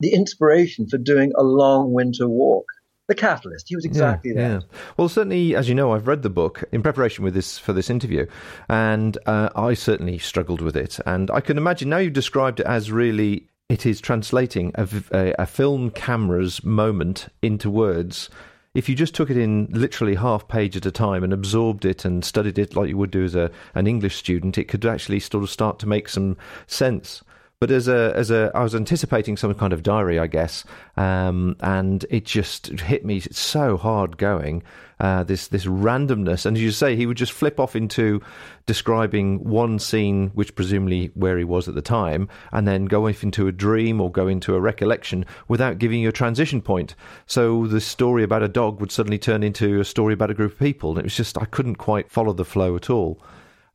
the 0.00 0.14
inspiration 0.14 0.88
for 0.88 0.96
doing 0.96 1.32
a 1.36 1.42
long 1.42 1.92
winter 1.92 2.28
walk. 2.28 2.66
The 3.10 3.16
catalyst. 3.16 3.68
He 3.68 3.74
was 3.74 3.84
exactly 3.84 4.30
yeah, 4.30 4.36
that. 4.36 4.62
Yeah. 4.62 4.78
Well, 4.96 5.08
certainly, 5.08 5.56
as 5.56 5.68
you 5.68 5.74
know, 5.74 5.92
I've 5.92 6.06
read 6.06 6.22
the 6.22 6.30
book 6.30 6.62
in 6.70 6.80
preparation 6.80 7.24
with 7.24 7.34
this 7.34 7.58
for 7.58 7.72
this 7.72 7.90
interview, 7.90 8.24
and 8.68 9.18
uh, 9.26 9.48
I 9.56 9.74
certainly 9.74 10.18
struggled 10.18 10.60
with 10.60 10.76
it. 10.76 11.00
And 11.06 11.28
I 11.28 11.40
can 11.40 11.58
imagine 11.58 11.88
now 11.88 11.96
you've 11.96 12.12
described 12.12 12.60
it 12.60 12.66
as 12.66 12.92
really 12.92 13.48
it 13.68 13.84
is 13.84 14.00
translating 14.00 14.70
a, 14.76 14.86
a, 15.10 15.34
a 15.40 15.46
film 15.46 15.90
camera's 15.90 16.62
moment 16.62 17.26
into 17.42 17.68
words 17.68 18.30
if 18.74 18.88
you 18.88 18.94
just 18.94 19.14
took 19.14 19.30
it 19.30 19.36
in 19.36 19.66
literally 19.72 20.14
half 20.14 20.46
page 20.46 20.76
at 20.76 20.86
a 20.86 20.92
time 20.92 21.24
and 21.24 21.32
absorbed 21.32 21.84
it 21.84 22.04
and 22.04 22.24
studied 22.24 22.58
it 22.58 22.76
like 22.76 22.88
you 22.88 22.96
would 22.96 23.10
do 23.10 23.24
as 23.24 23.34
a 23.34 23.50
an 23.74 23.88
English 23.88 24.14
student, 24.14 24.56
it 24.56 24.68
could 24.68 24.86
actually 24.86 25.18
sort 25.18 25.42
of 25.42 25.50
start 25.50 25.80
to 25.80 25.88
make 25.88 26.08
some 26.08 26.36
sense. 26.68 27.22
But 27.60 27.70
as 27.70 27.88
a 27.88 28.14
as 28.16 28.30
a, 28.30 28.50
I 28.54 28.62
was 28.62 28.74
anticipating 28.74 29.36
some 29.36 29.52
kind 29.52 29.74
of 29.74 29.82
diary, 29.82 30.18
I 30.18 30.28
guess, 30.28 30.64
um, 30.96 31.56
and 31.60 32.06
it 32.08 32.24
just 32.24 32.68
hit 32.68 33.04
me 33.04 33.20
so 33.20 33.76
hard 33.76 34.16
going. 34.16 34.62
Uh, 34.98 35.24
this 35.24 35.48
this 35.48 35.66
randomness, 35.66 36.46
and 36.46 36.56
as 36.56 36.62
you 36.62 36.70
say, 36.70 36.96
he 36.96 37.04
would 37.04 37.18
just 37.18 37.32
flip 37.32 37.60
off 37.60 37.76
into 37.76 38.22
describing 38.64 39.44
one 39.44 39.78
scene, 39.78 40.28
which 40.28 40.54
presumably 40.54 41.10
where 41.12 41.36
he 41.36 41.44
was 41.44 41.68
at 41.68 41.74
the 41.74 41.82
time, 41.82 42.30
and 42.50 42.66
then 42.66 42.86
go 42.86 43.06
off 43.06 43.22
into 43.22 43.46
a 43.46 43.52
dream 43.52 44.00
or 44.00 44.10
go 44.10 44.26
into 44.26 44.54
a 44.54 44.60
recollection 44.60 45.26
without 45.46 45.76
giving 45.76 46.00
you 46.00 46.08
a 46.08 46.12
transition 46.12 46.62
point. 46.62 46.94
So 47.26 47.66
the 47.66 47.80
story 47.80 48.22
about 48.22 48.42
a 48.42 48.48
dog 48.48 48.80
would 48.80 48.90
suddenly 48.90 49.18
turn 49.18 49.42
into 49.42 49.80
a 49.80 49.84
story 49.84 50.14
about 50.14 50.30
a 50.30 50.34
group 50.34 50.52
of 50.52 50.58
people, 50.58 50.92
and 50.92 50.98
it 50.98 51.04
was 51.04 51.16
just 51.16 51.36
I 51.36 51.44
couldn't 51.44 51.76
quite 51.76 52.10
follow 52.10 52.32
the 52.32 52.44
flow 52.46 52.74
at 52.74 52.88
all. 52.88 53.20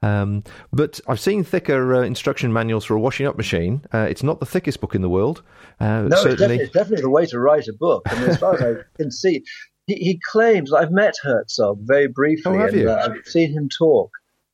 Um, 0.02 0.44
but 0.72 1.00
I've 1.08 1.20
seen 1.20 1.44
thicker 1.44 1.96
uh, 1.96 2.02
instruction 2.02 2.54
manuals 2.54 2.86
for 2.86 2.96
a 2.96 3.00
washing 3.00 3.26
up 3.26 3.38
machine. 3.38 3.82
Uh, 3.94 4.08
it's 4.10 4.24
not 4.24 4.40
the 4.40 4.46
thickest 4.46 4.80
book 4.80 4.96
in 4.96 5.02
the 5.02 5.10
world. 5.10 5.42
Uh, 5.80 6.04
no, 6.04 6.16
certainly. 6.18 6.28
It's, 6.32 6.40
definitely, 6.40 6.64
it's 6.64 6.74
definitely 6.74 7.02
the 7.02 7.10
way 7.10 7.26
to 7.26 7.40
write 7.40 7.68
a 7.68 7.74
book. 7.74 8.04
I 8.08 8.20
mean, 8.20 8.30
as 8.30 8.38
far 8.38 8.56
as 8.56 8.62
I 8.62 8.82
can 8.98 9.12
see, 9.12 9.44
he, 9.88 9.96
he, 9.96 10.20
claims 10.32 10.74
I've 10.74 10.92
met 10.92 11.16
Herzog 11.22 11.80
very 11.82 12.08
briefly, 12.08 12.58
oh, 12.58 12.66
and 12.66 12.88
uh, 12.88 13.10
I've 13.10 13.26
seen 13.26 13.52
him 13.52 13.70
talk 13.70 14.12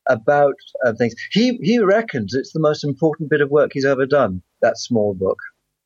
about 0.08 0.56
uh, 0.86 0.94
things. 0.94 1.16
He 1.32 1.58
he 1.62 1.80
reckons 1.80 2.34
it's 2.34 2.54
the 2.54 2.60
most 2.60 2.84
important 2.84 3.30
bit 3.30 3.42
of 3.42 3.50
work 3.50 3.72
he's 3.74 3.86
ever 3.86 4.06
done. 4.06 4.42
That 4.62 4.78
small 4.78 5.14
book. 5.14 5.40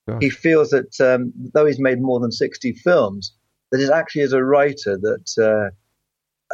Gosh. 0.07 0.21
He 0.21 0.29
feels 0.29 0.69
that 0.69 0.99
um, 1.01 1.33
though 1.53 1.65
he's 1.65 1.79
made 1.79 2.01
more 2.01 2.19
than 2.19 2.31
sixty 2.31 2.73
films, 2.73 3.33
that 3.71 3.81
it 3.81 3.89
actually 3.89 4.21
is 4.21 4.33
a 4.33 4.43
writer 4.43 4.97
that 4.97 5.71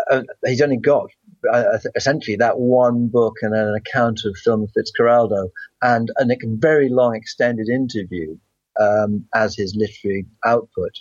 uh, 0.09 0.21
he's 0.45 0.61
only 0.61 0.77
got 0.77 1.09
uh, 1.51 1.77
essentially 1.95 2.37
that 2.37 2.59
one 2.59 3.07
book 3.07 3.37
and 3.41 3.55
an 3.55 3.75
account 3.75 4.21
of 4.25 4.37
Film 4.37 4.67
Fitzcarraldo 4.75 5.49
and 5.81 6.11
a 6.19 6.25
very 6.43 6.89
long 6.89 7.15
extended 7.15 7.69
interview 7.69 8.37
um, 8.79 9.25
as 9.33 9.55
his 9.55 9.75
literary 9.75 10.25
output. 10.45 10.91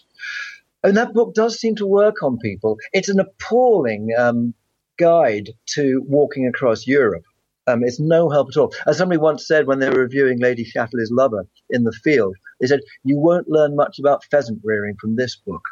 And 0.82 0.96
that 0.96 1.12
book 1.12 1.34
does 1.34 1.58
seem 1.58 1.76
to 1.76 1.86
work 1.86 2.22
on 2.22 2.38
people. 2.38 2.78
It's 2.92 3.08
an 3.08 3.20
appalling 3.20 4.10
um, 4.16 4.54
guide 4.98 5.50
to 5.74 6.02
walking 6.06 6.46
across 6.46 6.86
Europe. 6.86 7.24
Um, 7.66 7.84
it's 7.84 8.00
no 8.00 8.30
help 8.30 8.48
at 8.48 8.56
all. 8.56 8.72
As 8.86 8.98
somebody 8.98 9.18
once 9.18 9.46
said 9.46 9.66
when 9.66 9.78
they 9.78 9.90
were 9.90 10.00
reviewing 10.00 10.40
Lady 10.40 10.64
Chatterley's 10.64 11.10
Lover 11.10 11.46
in 11.68 11.84
the 11.84 11.92
field, 11.92 12.34
they 12.60 12.66
said, 12.66 12.80
You 13.04 13.18
won't 13.18 13.48
learn 13.48 13.76
much 13.76 13.98
about 13.98 14.24
pheasant 14.24 14.60
rearing 14.64 14.96
from 15.00 15.16
this 15.16 15.36
book 15.36 15.62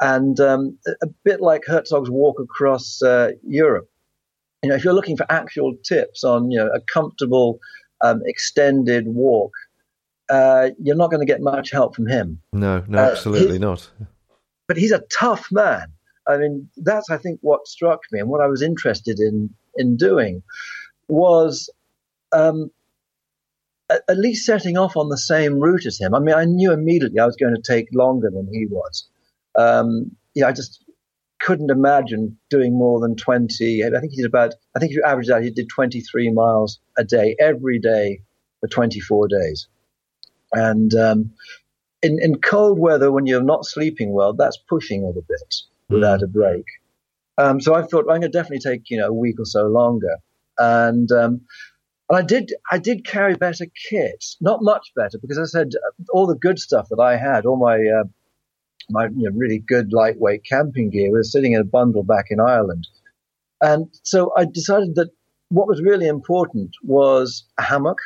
and 0.00 0.38
um, 0.40 0.78
a 1.02 1.06
bit 1.24 1.40
like 1.40 1.62
Herzog's 1.66 2.10
walk 2.10 2.38
across 2.40 3.02
uh, 3.02 3.32
Europe. 3.46 3.88
You 4.62 4.70
know, 4.70 4.76
if 4.76 4.84
you're 4.84 4.94
looking 4.94 5.16
for 5.16 5.26
actual 5.30 5.74
tips 5.84 6.24
on 6.24 6.50
you 6.50 6.58
know 6.58 6.68
a 6.68 6.80
comfortable, 6.80 7.58
um, 8.00 8.20
extended 8.26 9.06
walk, 9.06 9.52
uh, 10.28 10.70
you're 10.82 10.96
not 10.96 11.10
going 11.10 11.20
to 11.20 11.26
get 11.26 11.40
much 11.40 11.70
help 11.70 11.94
from 11.94 12.06
him. 12.06 12.40
No, 12.52 12.84
no, 12.88 12.98
uh, 12.98 13.10
absolutely 13.10 13.58
not. 13.58 13.88
But 14.66 14.76
he's 14.76 14.92
a 14.92 15.02
tough 15.12 15.48
man. 15.50 15.92
I 16.26 16.36
mean, 16.36 16.68
that's 16.76 17.10
I 17.10 17.16
think 17.16 17.38
what 17.42 17.66
struck 17.66 18.00
me 18.12 18.20
and 18.20 18.28
what 18.28 18.40
I 18.40 18.46
was 18.46 18.62
interested 18.62 19.18
in 19.18 19.50
in 19.76 19.96
doing 19.96 20.42
was 21.08 21.70
um, 22.32 22.70
at 23.90 24.18
least 24.18 24.44
setting 24.44 24.76
off 24.76 24.96
on 24.96 25.08
the 25.08 25.16
same 25.16 25.58
route 25.58 25.86
as 25.86 25.98
him. 25.98 26.14
I 26.14 26.18
mean, 26.18 26.34
I 26.34 26.44
knew 26.44 26.72
immediately 26.72 27.18
I 27.18 27.26
was 27.26 27.36
going 27.36 27.54
to 27.54 27.62
take 27.62 27.88
longer 27.94 28.30
than 28.30 28.48
he 28.52 28.66
was 28.66 29.08
um, 29.58 30.12
yeah, 30.34 30.46
I 30.46 30.52
just 30.52 30.84
couldn't 31.40 31.70
imagine 31.70 32.36
doing 32.50 32.76
more 32.76 33.00
than 33.00 33.16
20. 33.16 33.84
I 33.84 34.00
think 34.00 34.12
he 34.12 34.16
did 34.16 34.26
about, 34.26 34.54
I 34.74 34.78
think 34.78 34.92
if 34.92 34.96
you 34.96 35.02
average 35.04 35.30
out, 35.30 35.42
he 35.42 35.50
did 35.50 35.68
23 35.68 36.30
miles 36.32 36.80
a 36.96 37.04
day, 37.04 37.36
every 37.38 37.78
day 37.78 38.22
for 38.60 38.68
24 38.68 39.28
days. 39.28 39.68
And 40.52 40.94
um, 40.94 41.30
in, 42.02 42.18
in 42.20 42.40
cold 42.40 42.78
weather, 42.78 43.12
when 43.12 43.26
you're 43.26 43.42
not 43.42 43.66
sleeping 43.66 44.12
well, 44.12 44.32
that's 44.32 44.58
pushing 44.68 45.04
it 45.04 45.18
a 45.18 45.22
bit 45.28 45.54
without 45.88 46.20
mm. 46.20 46.24
a 46.24 46.26
break. 46.26 46.64
Um, 47.36 47.60
so 47.60 47.74
I 47.74 47.82
thought, 47.82 48.06
well, 48.06 48.14
I'm 48.14 48.20
going 48.20 48.32
to 48.32 48.38
definitely 48.38 48.58
take, 48.70 48.90
you 48.90 48.98
know, 48.98 49.08
a 49.08 49.12
week 49.12 49.38
or 49.38 49.44
so 49.44 49.66
longer. 49.66 50.16
And 50.58 51.10
um, 51.12 51.42
And 52.08 52.18
I 52.18 52.22
did, 52.22 52.52
I 52.70 52.78
did 52.78 53.06
carry 53.06 53.34
better 53.34 53.66
kit, 53.90 54.24
not 54.40 54.62
much 54.62 54.92
better, 54.96 55.18
because 55.20 55.38
I 55.38 55.44
said 55.44 55.72
all 56.10 56.26
the 56.26 56.34
good 56.34 56.58
stuff 56.58 56.88
that 56.88 57.00
I 57.00 57.16
had, 57.16 57.44
all 57.44 57.56
my, 57.56 57.76
uh, 57.76 58.04
my 58.90 59.04
you 59.06 59.28
know, 59.28 59.36
really 59.36 59.58
good 59.58 59.92
lightweight 59.92 60.44
camping 60.44 60.90
gear 60.90 61.10
was 61.10 61.32
sitting 61.32 61.52
in 61.52 61.60
a 61.60 61.64
bundle 61.64 62.02
back 62.02 62.26
in 62.30 62.40
Ireland. 62.40 62.86
And 63.60 63.86
so 64.02 64.32
I 64.36 64.44
decided 64.44 64.94
that 64.94 65.10
what 65.50 65.68
was 65.68 65.82
really 65.82 66.06
important 66.06 66.70
was 66.82 67.44
a 67.58 67.62
hammock. 67.62 67.98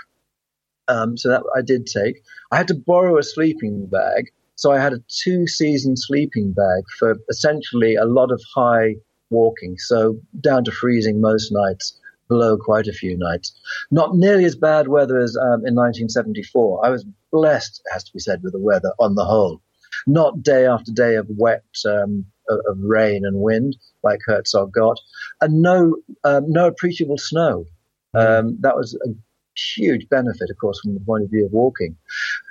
Um, 0.88 1.16
so 1.16 1.28
that 1.28 1.42
I 1.56 1.62
did 1.62 1.86
take. 1.86 2.22
I 2.50 2.56
had 2.56 2.68
to 2.68 2.74
borrow 2.74 3.16
a 3.16 3.22
sleeping 3.22 3.86
bag. 3.86 4.32
So 4.56 4.72
I 4.72 4.80
had 4.80 4.92
a 4.92 5.02
two 5.08 5.46
season 5.46 5.96
sleeping 5.96 6.52
bag 6.52 6.82
for 6.98 7.16
essentially 7.30 7.94
a 7.94 8.04
lot 8.04 8.30
of 8.30 8.42
high 8.54 8.96
walking. 9.30 9.76
So 9.78 10.18
down 10.40 10.64
to 10.64 10.72
freezing 10.72 11.20
most 11.20 11.52
nights 11.52 11.98
below 12.28 12.56
quite 12.56 12.88
a 12.88 12.92
few 12.92 13.16
nights. 13.16 13.52
Not 13.90 14.16
nearly 14.16 14.44
as 14.44 14.56
bad 14.56 14.88
weather 14.88 15.18
as 15.18 15.36
um, 15.36 15.66
in 15.66 15.74
1974. 15.74 16.84
I 16.84 16.90
was 16.90 17.04
blessed, 17.30 17.82
it 17.84 17.92
has 17.92 18.04
to 18.04 18.12
be 18.12 18.18
said, 18.18 18.42
with 18.42 18.52
the 18.52 18.60
weather 18.60 18.92
on 18.98 19.14
the 19.14 19.24
whole. 19.24 19.60
Not 20.06 20.42
day 20.42 20.66
after 20.66 20.92
day 20.92 21.16
of 21.16 21.26
wet, 21.28 21.64
um, 21.86 22.26
of 22.48 22.78
rain 22.78 23.24
and 23.24 23.40
wind 23.40 23.76
like 24.02 24.20
Herzog 24.26 24.72
got, 24.72 24.98
and 25.40 25.62
no, 25.62 25.96
um, 26.24 26.50
no 26.50 26.66
appreciable 26.66 27.18
snow. 27.18 27.66
Um, 28.14 28.58
that 28.60 28.76
was 28.76 28.94
a 29.06 29.10
huge 29.56 30.08
benefit, 30.08 30.50
of 30.50 30.58
course, 30.58 30.80
from 30.80 30.94
the 30.94 31.00
point 31.00 31.24
of 31.24 31.30
view 31.30 31.46
of 31.46 31.52
walking. 31.52 31.96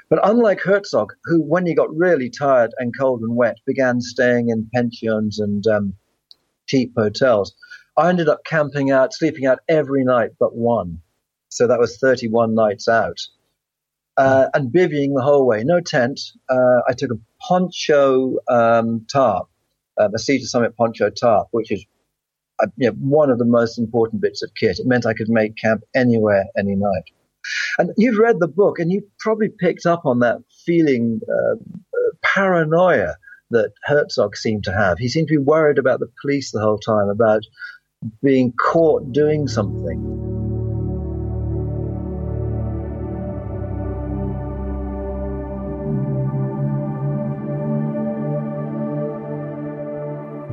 But 0.09 0.19
unlike 0.23 0.61
Herzog, 0.61 1.13
who, 1.25 1.41
when 1.41 1.65
he 1.65 1.73
got 1.73 1.95
really 1.95 2.29
tired 2.29 2.73
and 2.77 2.97
cold 2.97 3.21
and 3.21 3.35
wet, 3.35 3.57
began 3.65 4.01
staying 4.01 4.49
in 4.49 4.69
pensions 4.73 5.39
and 5.39 5.65
um, 5.67 5.93
cheap 6.67 6.93
hotels, 6.97 7.53
I 7.97 8.09
ended 8.09 8.29
up 8.29 8.43
camping 8.43 8.91
out, 8.91 9.13
sleeping 9.13 9.45
out 9.45 9.59
every 9.69 10.03
night 10.03 10.31
but 10.39 10.55
one. 10.55 11.01
So 11.49 11.67
that 11.67 11.79
was 11.79 11.97
31 11.97 12.55
nights 12.55 12.87
out. 12.87 13.19
Uh, 14.21 14.49
and 14.53 14.71
bivvying 14.71 15.15
the 15.15 15.21
whole 15.23 15.47
way. 15.47 15.63
No 15.63 15.79
tent. 15.81 16.19
Uh, 16.47 16.81
I 16.87 16.93
took 16.93 17.11
a 17.11 17.19
poncho 17.41 18.37
um, 18.47 19.05
tarp, 19.11 19.47
um, 19.99 20.13
a 20.13 20.19
Sea 20.19 20.37
to 20.37 20.45
Summit 20.45 20.77
poncho 20.77 21.09
tarp, 21.09 21.47
which 21.51 21.71
is 21.71 21.83
uh, 22.61 22.67
you 22.77 22.89
know, 22.89 22.95
one 22.99 23.31
of 23.31 23.39
the 23.39 23.45
most 23.45 23.79
important 23.79 24.21
bits 24.21 24.43
of 24.43 24.51
kit. 24.53 24.77
It 24.77 24.85
meant 24.85 25.07
I 25.07 25.13
could 25.13 25.29
make 25.29 25.57
camp 25.57 25.81
anywhere, 25.95 26.45
any 26.55 26.75
night. 26.75 27.05
And 27.79 27.89
you've 27.97 28.19
read 28.19 28.39
the 28.39 28.47
book, 28.47 28.77
and 28.77 28.91
you 28.91 29.03
probably 29.17 29.49
picked 29.49 29.87
up 29.87 30.05
on 30.05 30.19
that 30.19 30.37
feeling 30.65 31.21
uh, 31.27 31.55
uh, 31.55 32.11
paranoia 32.21 33.15
that 33.49 33.71
Herzog 33.85 34.37
seemed 34.37 34.65
to 34.65 34.71
have. 34.71 34.99
He 34.99 35.09
seemed 35.09 35.29
to 35.29 35.39
be 35.39 35.43
worried 35.43 35.79
about 35.79 35.99
the 35.99 36.11
police 36.21 36.51
the 36.51 36.61
whole 36.61 36.77
time, 36.77 37.09
about 37.09 37.41
being 38.21 38.53
caught 38.53 39.11
doing 39.11 39.47
something. 39.47 40.30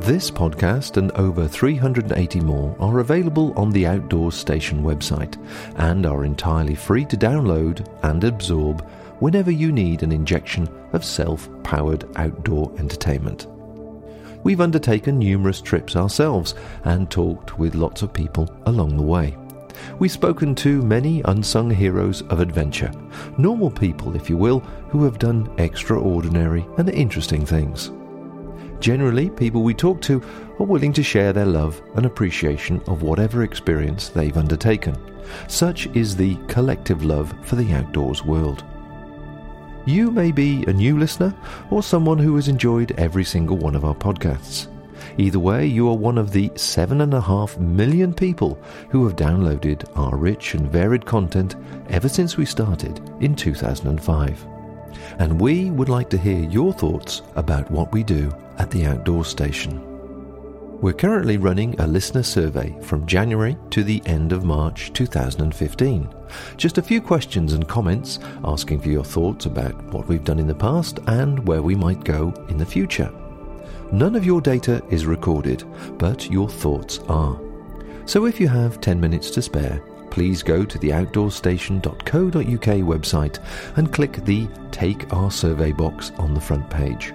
This 0.09 0.31
podcast 0.31 0.97
and 0.97 1.13
over 1.13 1.47
380 1.47 2.41
more 2.41 2.75
are 2.81 3.01
available 3.01 3.53
on 3.59 3.69
the 3.69 3.87
Outdoors 3.87 4.37
Station 4.37 4.83
website 4.83 5.37
and 5.77 6.07
are 6.07 6.25
entirely 6.25 6.75
free 6.75 7.05
to 7.05 7.17
download 7.19 7.87
and 8.03 8.25
absorb 8.25 8.89
whenever 9.19 9.51
you 9.51 9.71
need 9.71 10.03
an 10.03 10.11
injection 10.11 10.67
of 10.95 11.05
self 11.05 11.47
powered 11.63 12.07
outdoor 12.17 12.73
entertainment. 12.79 13.49
We've 14.45 14.63
undertaken 14.63 15.19
numerous 15.19 15.61
trips 15.61 15.95
ourselves 15.95 16.55
and 16.85 17.11
talked 17.11 17.59
with 17.59 17.75
lots 17.75 18.01
of 18.01 18.15
people 18.15 18.49
along 18.65 18.97
the 18.97 19.03
way. 19.03 19.37
We've 19.99 20.11
spoken 20.11 20.55
to 20.55 20.81
many 20.81 21.21
unsung 21.27 21.69
heroes 21.69 22.23
of 22.31 22.41
adventure, 22.41 22.93
normal 23.37 23.71
people, 23.71 24.17
if 24.17 24.31
you 24.31 24.39
will, 24.39 24.61
who 24.89 25.05
have 25.05 25.19
done 25.19 25.55
extraordinary 25.59 26.67
and 26.79 26.89
interesting 26.89 27.45
things. 27.45 27.91
Generally, 28.81 29.31
people 29.31 29.63
we 29.63 29.75
talk 29.75 30.01
to 30.03 30.23
are 30.61 30.67
willing 30.67 30.93
to 30.93 31.03
share 31.03 31.33
their 31.33 31.47
love 31.47 31.83
and 31.97 32.07
appreciation 32.07 32.81
of 32.87 33.03
whatever 33.03 33.43
experience 33.43 34.09
they've 34.09 34.37
undertaken. 34.37 34.97
Such 35.49 35.87
is 35.89 36.17
the 36.17 36.37
collective 36.47 37.05
love 37.05 37.35
for 37.43 37.57
the 37.57 37.73
outdoors 37.73 38.25
world. 38.25 38.65
You 39.85 40.11
may 40.11 40.33
be 40.33 40.65
a 40.67 40.73
new 40.73 40.99
listener 40.99 41.35
or 41.71 41.83
someone 41.83 42.19
who 42.19 42.37
has 42.37 42.49
enjoyed 42.49 42.93
every 42.99 43.25
single 43.25 43.57
one 43.57 43.75
of 43.75 43.85
our 43.85 43.95
podcasts. 43.95 44.69
Either 45.17 45.39
way, 45.39 45.67
you 45.67 45.89
are 45.89 45.97
one 45.97 46.19
of 46.19 46.31
the 46.31 46.51
seven 46.55 47.01
and 47.01 47.15
a 47.15 47.21
half 47.21 47.59
million 47.59 48.15
people 48.15 48.63
who 48.91 49.05
have 49.05 49.17
downloaded 49.17 49.85
our 49.97 50.17
rich 50.17 50.55
and 50.55 50.71
varied 50.71 51.05
content 51.05 51.57
ever 51.89 52.09
since 52.09 52.37
we 52.37 52.45
started 52.45 53.01
in 53.21 53.35
2005. 53.35 54.47
And 55.19 55.41
we 55.41 55.71
would 55.71 55.89
like 55.89 56.11
to 56.11 56.19
hear 56.19 56.41
your 56.49 56.73
thoughts 56.73 57.23
about 57.35 57.71
what 57.71 57.93
we 57.93 58.05
do 58.05 58.33
at 58.59 58.71
the 58.71 58.87
Outdoor 58.87 59.25
Station. 59.25 59.83
We're 60.81 60.93
currently 60.93 61.39
running 61.39 61.79
a 61.81 61.87
listener 61.89 62.23
survey 62.23 62.77
from 62.83 63.05
January 63.05 63.57
to 63.71 63.83
the 63.83 64.01
end 64.07 64.33
of 64.33 64.45
March 64.45 64.93
2015. 64.93 66.09
Just 66.57 66.79
a 66.79 66.83
few 66.83 67.01
questions 67.01 67.53
and 67.53 67.67
comments 67.67 68.21
asking 68.45 68.81
for 68.81 68.89
your 68.89 69.03
thoughts 69.03 69.47
about 69.47 69.75
what 69.93 70.07
we've 70.07 70.23
done 70.23 70.39
in 70.39 70.47
the 70.47 70.55
past 70.55 71.01
and 71.09 71.45
where 71.49 71.63
we 71.63 71.75
might 71.75 72.05
go 72.05 72.33
in 72.49 72.59
the 72.59 72.65
future. 72.65 73.11
None 73.91 74.15
of 74.15 74.25
your 74.25 74.41
data 74.41 74.81
is 74.89 75.05
recorded, 75.05 75.65
but 75.99 76.31
your 76.31 76.49
thoughts 76.49 77.01
are. 77.09 77.41
So 78.07 78.27
if 78.27 78.39
you 78.39 78.47
have 78.47 78.81
10 78.81 79.01
minutes 79.01 79.31
to 79.31 79.43
spare, 79.43 79.83
please 80.11 80.45
go 80.45 80.65
to 80.65 80.79
the 80.79 80.91
outdoorstation.co.uk 80.91 82.03
website 82.87 83.39
and 83.77 83.93
click 83.93 84.25
the 84.25 84.47
Take 84.71 85.13
Our 85.13 85.33
Survey 85.33 85.73
box 85.73 86.13
on 86.19 86.35
the 86.35 86.41
front 86.41 86.71
page. 86.71 87.13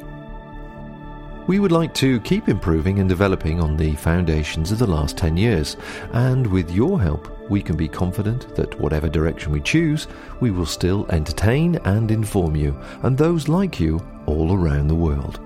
We 1.46 1.60
would 1.60 1.74
like 1.74 1.94
to 1.96 2.22
keep 2.22 2.48
improving 2.48 3.00
and 3.00 3.10
developing 3.10 3.60
on 3.60 3.76
the 3.76 3.96
foundations 3.96 4.72
of 4.72 4.80
the 4.80 4.88
last 4.88 5.18
10 5.18 5.36
years, 5.36 5.76
and 6.14 6.48
with 6.48 6.72
your 6.72 7.02
help, 7.02 7.30
we 7.50 7.62
can 7.62 7.76
be 7.76 7.90
confident 7.90 8.56
that 8.56 8.80
whatever 8.80 9.10
direction 9.10 9.52
we 9.52 9.60
choose, 9.60 10.08
we 10.40 10.52
will 10.52 10.66
still 10.66 11.06
entertain 11.10 11.76
and 11.84 12.12
inform 12.12 12.56
you, 12.56 12.80
and 13.02 13.18
those 13.18 13.50
like 13.50 13.78
you 13.78 14.02
all 14.26 14.54
around 14.54 14.88
the 14.88 14.96
world. 14.96 15.42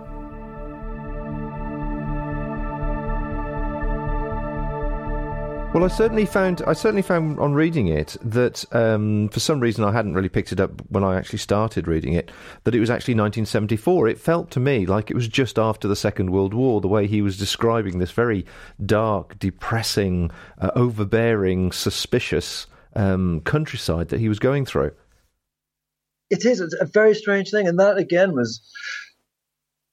Well, 5.78 5.86
I 5.86 5.90
certainly 5.90 6.26
found 6.26 6.64
I 6.66 6.74
certainly 6.74 7.04
found 7.04 7.40
on 7.40 7.54
reading 7.54 7.88
it 7.88 8.18
that 8.24 8.66
um, 8.74 9.30
for 9.30 9.40
some 9.40 9.60
reason 9.60 9.84
I 9.84 9.92
hadn't 9.92 10.16
really 10.16 10.28
picked 10.28 10.52
it 10.52 10.60
up 10.60 10.72
when 10.90 11.04
I 11.04 11.18
actually 11.18 11.38
started 11.38 11.88
reading 11.88 12.14
it 12.14 12.32
that 12.64 12.74
it 12.74 12.80
was 12.80 12.90
actually 12.90 13.14
1974. 13.14 14.08
It 14.08 14.20
felt 14.20 14.50
to 14.50 14.60
me 14.60 14.88
like 14.88 15.12
it 15.12 15.14
was 15.14 15.28
just 15.28 15.60
after 15.60 15.88
the 15.88 15.96
Second 15.96 16.32
World 16.32 16.56
War. 16.56 16.82
The 16.82 16.88
way 16.88 17.06
he 17.06 17.22
was 17.22 17.38
describing 17.38 18.00
this 18.00 18.10
very 18.10 18.44
dark, 18.84 19.38
depressing, 19.38 20.32
uh, 20.58 20.72
overbearing, 20.74 21.72
suspicious 21.72 22.66
um, 22.96 23.42
countryside 23.42 24.08
that 24.08 24.20
he 24.20 24.30
was 24.30 24.40
going 24.40 24.66
through. 24.66 24.94
It 26.32 26.44
is 26.44 26.60
it's 26.60 26.74
a 26.82 26.86
very 26.86 27.14
strange 27.14 27.52
thing, 27.52 27.68
and 27.68 27.80
that 27.80 28.00
again 28.00 28.34
was 28.34 28.68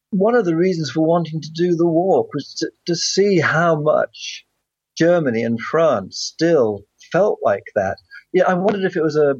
one 0.09 0.35
of 0.35 0.47
the 0.47 0.57
reasons 0.57 0.90
for 0.90 1.03
wanting 1.03 1.42
to 1.42 1.51
do 1.51 1.77
the 1.77 1.87
walk 1.87 2.33
was 2.33 2.55
to, 2.55 2.70
to 2.87 2.97
see 2.97 3.38
how 3.38 3.79
much 3.79 4.47
Germany 4.96 5.42
and 5.42 5.61
France 5.61 6.18
still 6.18 6.85
felt 7.12 7.38
like 7.42 7.64
that. 7.74 7.96
Yeah, 8.33 8.44
I 8.48 8.54
wondered 8.54 8.85
if 8.85 8.96
it 8.96 9.02
was 9.02 9.16
a 9.16 9.35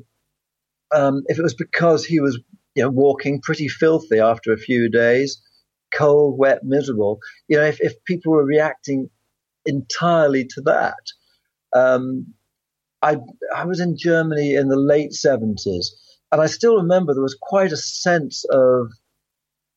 um, 0.94 1.22
if 1.26 1.38
it 1.38 1.42
was 1.42 1.54
because 1.54 2.04
he 2.04 2.20
was 2.20 2.38
you 2.74 2.82
know 2.82 2.90
walking 2.90 3.40
pretty 3.40 3.68
filthy 3.68 4.18
after 4.18 4.52
a 4.52 4.58
few 4.58 4.88
days, 4.88 5.40
cold, 5.92 6.38
wet, 6.38 6.64
miserable. 6.64 7.18
You 7.48 7.58
know, 7.58 7.64
if, 7.64 7.80
if 7.80 7.92
people 8.04 8.32
were 8.32 8.44
reacting 8.44 9.10
entirely 9.66 10.44
to 10.44 10.60
that. 10.62 10.98
Um, 11.74 12.34
I 13.02 13.16
I 13.54 13.64
was 13.66 13.80
in 13.80 13.96
Germany 13.98 14.54
in 14.54 14.68
the 14.68 14.76
late 14.76 15.12
seventies, 15.12 15.94
and 16.32 16.40
I 16.40 16.46
still 16.46 16.76
remember 16.76 17.12
there 17.12 17.22
was 17.22 17.36
quite 17.40 17.72
a 17.72 17.76
sense 17.76 18.44
of 18.50 18.90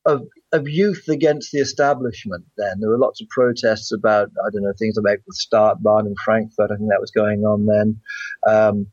of 0.06 0.24
of 0.54 0.68
youth 0.68 1.08
against 1.10 1.52
the 1.52 1.60
establishment. 1.60 2.46
Then 2.58 2.80
there 2.80 2.90
were 2.90 2.98
lots 2.98 3.22
of 3.22 3.28
protests 3.30 3.92
about 3.92 4.30
I 4.46 4.50
don't 4.52 4.64
know 4.64 4.74
things 4.78 4.98
like 5.04 5.22
the 5.26 5.34
Startbahn 5.34 6.08
in 6.08 6.16
Frankfurt. 6.24 6.72
I 6.72 6.76
think 6.76 6.90
that 6.90 7.02
was 7.02 7.12
going 7.12 7.42
on 7.42 7.66
then. 7.66 8.00
Um, 8.48 8.88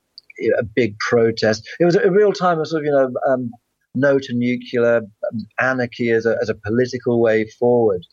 a 0.58 0.64
big 0.64 0.98
protest. 0.98 1.68
It 1.78 1.84
was 1.84 1.94
a 1.94 2.10
real 2.10 2.32
time 2.32 2.58
of 2.58 2.66
sort 2.66 2.82
of 2.82 2.86
you 2.86 2.92
know 2.92 3.10
um, 3.28 3.50
no 3.94 4.18
to 4.18 4.34
nuclear 4.34 4.96
um, 4.98 5.46
anarchy 5.60 6.10
as 6.10 6.26
a 6.26 6.36
as 6.42 6.48
a 6.48 6.54
political 6.54 7.20
way 7.20 7.46
forward. 7.58 8.04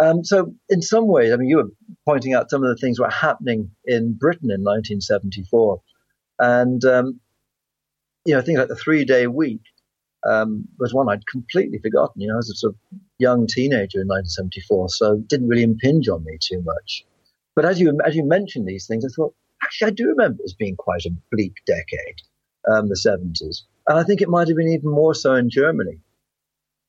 Um, 0.00 0.24
so 0.24 0.54
in 0.68 0.80
some 0.80 1.08
ways, 1.08 1.32
I 1.32 1.36
mean, 1.36 1.48
you 1.48 1.56
were 1.56 1.70
pointing 2.06 2.32
out 2.32 2.50
some 2.50 2.62
of 2.62 2.68
the 2.68 2.80
things 2.80 3.00
were 3.00 3.10
happening 3.10 3.70
in 3.84 4.14
Britain 4.14 4.50
in 4.50 4.62
1974, 4.62 5.80
and 6.38 6.84
um, 6.84 7.20
you 8.24 8.34
know 8.34 8.40
things 8.40 8.58
like 8.58 8.68
the 8.68 8.76
three 8.76 9.04
day 9.04 9.26
week 9.26 9.60
um, 10.26 10.66
was 10.78 10.94
one 10.94 11.08
I'd 11.08 11.26
completely 11.26 11.78
forgotten. 11.78 12.20
You 12.20 12.28
know, 12.28 12.38
as 12.38 12.50
a 12.50 12.54
sort 12.54 12.74
of 12.74 12.98
young 13.18 13.46
teenager 13.46 14.00
in 14.00 14.08
1974, 14.08 14.88
so 14.90 15.12
it 15.14 15.28
didn't 15.28 15.48
really 15.48 15.62
impinge 15.62 16.08
on 16.08 16.24
me 16.24 16.38
too 16.40 16.62
much. 16.62 17.04
But 17.54 17.64
as 17.64 17.80
you 17.80 17.98
as 18.04 18.14
you 18.14 18.24
mentioned 18.24 18.66
these 18.66 18.86
things, 18.86 19.04
I 19.04 19.08
thought, 19.14 19.34
actually, 19.62 19.88
I 19.88 19.94
do 19.94 20.08
remember 20.08 20.42
it 20.42 20.46
as 20.46 20.54
being 20.54 20.76
quite 20.76 21.04
a 21.04 21.10
bleak 21.32 21.54
decade, 21.66 22.22
um, 22.70 22.88
the 22.88 22.94
70s. 22.94 23.62
And 23.86 23.98
I 23.98 24.04
think 24.04 24.20
it 24.20 24.28
might 24.28 24.48
have 24.48 24.56
been 24.56 24.68
even 24.68 24.90
more 24.90 25.14
so 25.14 25.34
in 25.34 25.50
Germany. 25.50 25.98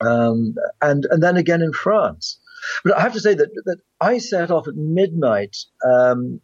Um, 0.01 0.55
and, 0.81 1.05
and 1.09 1.21
then 1.21 1.37
again 1.37 1.61
in 1.61 1.73
France. 1.73 2.39
But 2.83 2.97
I 2.97 3.01
have 3.01 3.13
to 3.13 3.19
say 3.19 3.33
that, 3.33 3.49
that 3.65 3.79
I 4.01 4.17
set 4.17 4.51
off 4.51 4.67
at 4.67 4.75
midnight 4.75 5.57
um, 5.85 6.41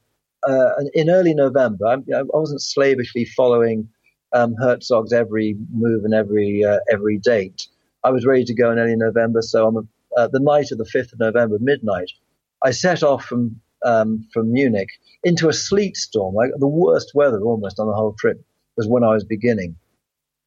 uh, 0.47 0.71
in 0.93 1.09
early 1.09 1.33
November. 1.33 1.85
I, 1.85 1.93
I, 2.17 2.23
wasn't 2.23 2.61
slavishly 2.61 3.25
following 3.25 3.89
um, 4.35 4.55
Herzog's 4.59 5.13
every 5.13 5.55
move 5.73 6.03
and 6.05 6.13
every 6.13 6.63
uh, 6.63 6.79
every 6.91 7.17
date. 7.17 7.67
I 8.03 8.11
was 8.11 8.25
ready 8.25 8.43
to 8.45 8.53
go 8.53 8.71
in 8.71 8.77
early 8.77 8.95
November, 8.95 9.41
so 9.41 9.65
on 9.65 9.73
the, 9.73 9.87
uh, 10.17 10.27
the 10.27 10.39
night 10.39 10.71
of 10.71 10.77
the 10.77 10.83
5th 10.83 11.13
of 11.13 11.19
November, 11.19 11.57
midnight, 11.59 12.11
I 12.63 12.71
set 12.71 13.01
off 13.01 13.25
from 13.25 13.61
um, 13.83 14.27
from 14.33 14.51
Munich 14.51 14.89
into 15.23 15.49
a 15.49 15.53
sleet 15.53 15.95
storm, 15.97 16.35
like 16.35 16.51
the 16.57 16.67
worst 16.67 17.13
weather 17.15 17.41
almost 17.41 17.79
on 17.79 17.87
the 17.87 17.93
whole 17.93 18.13
trip 18.19 18.43
was 18.77 18.87
when 18.87 19.03
I 19.03 19.13
was 19.13 19.23
beginning. 19.23 19.75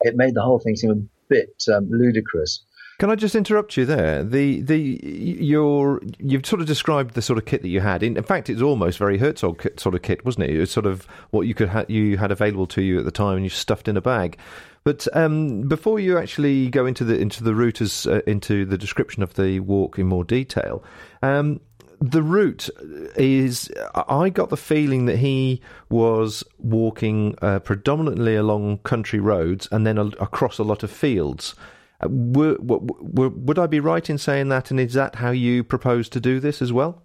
It 0.03 0.17
made 0.17 0.35
the 0.35 0.43
whole 0.43 0.59
thing 0.61 0.77
seem 0.77 0.91
a 0.91 1.03
bit 1.29 1.65
um, 1.73 1.89
ludicrous. 1.91 2.65
Can 2.99 3.11
I 3.11 3.15
just 3.15 3.37
interrupt 3.37 3.77
you 3.77 3.87
there? 3.87 4.25
The 4.25 4.61
the 4.61 4.77
your 4.77 6.01
you've 6.19 6.45
sort 6.45 6.61
of 6.61 6.67
described 6.67 7.15
the 7.15 7.23
sort 7.23 7.39
of 7.39 7.45
kit 7.45 7.63
that 7.63 7.69
you 7.69 7.79
had. 7.81 8.03
In, 8.03 8.17
in 8.17 8.25
fact, 8.25 8.51
it's 8.51 8.61
almost 8.61 8.99
very 8.99 9.19
Herzog 9.19 9.65
sort 9.79 9.95
of 9.95 10.03
kit, 10.03 10.25
wasn't 10.25 10.47
it? 10.47 10.57
It 10.57 10.59
was 10.59 10.73
sort 10.73 10.87
of 10.87 11.07
what 11.31 11.43
you 11.43 11.55
could 11.55 11.69
ha- 11.69 11.85
you 11.87 12.17
had 12.17 12.33
available 12.33 12.67
to 12.67 12.83
you 12.83 12.99
at 12.99 13.05
the 13.05 13.13
time, 13.13 13.37
and 13.37 13.45
you 13.45 13.51
stuffed 13.51 13.87
in 13.87 13.97
a 13.97 14.01
bag. 14.01 14.37
But 14.83 15.07
um, 15.15 15.69
before 15.69 16.01
you 16.01 16.19
actually 16.19 16.71
go 16.71 16.87
into 16.87 17.05
the 17.05 17.17
into 17.17 17.45
the 17.45 17.55
route 17.55 17.81
as 17.81 18.05
uh, 18.09 18.21
into 18.27 18.65
the 18.65 18.77
description 18.77 19.23
of 19.23 19.35
the 19.35 19.61
walk 19.61 19.97
in 20.01 20.07
more 20.09 20.25
detail, 20.25 20.83
um, 21.23 21.61
the 22.01 22.23
route 22.23 22.69
is 23.15 23.71
I 23.95 24.29
got 24.29 24.51
the 24.51 24.57
feeling 24.57 25.07
that 25.07 25.19
he 25.19 25.63
was 25.89 26.43
walking 26.59 27.37
uh, 27.43 27.61
predominantly 27.61 28.35
along 28.35 28.79
country 28.79 29.21
roads 29.21 29.69
and 29.71 29.87
then 29.87 29.99
a, 29.99 30.07
across 30.19 30.59
a 30.59 30.65
lot 30.65 30.83
of 30.83 30.91
fields. 30.91 31.55
Uh, 32.03 32.09
were, 32.11 32.57
were, 32.61 33.29
would 33.29 33.59
I 33.59 33.67
be 33.67 33.81
right 33.81 34.09
in 34.09 34.19
saying 34.19 34.49
that? 34.51 34.71
And 34.71 34.79
is 34.79 34.95
that 34.95 35.17
how 35.17 35.31
you 35.31 35.65
propose 35.65 36.09
to 36.11 36.21
do 36.21 36.41
this 36.41 36.63
as 36.63 36.73
well? 36.73 37.03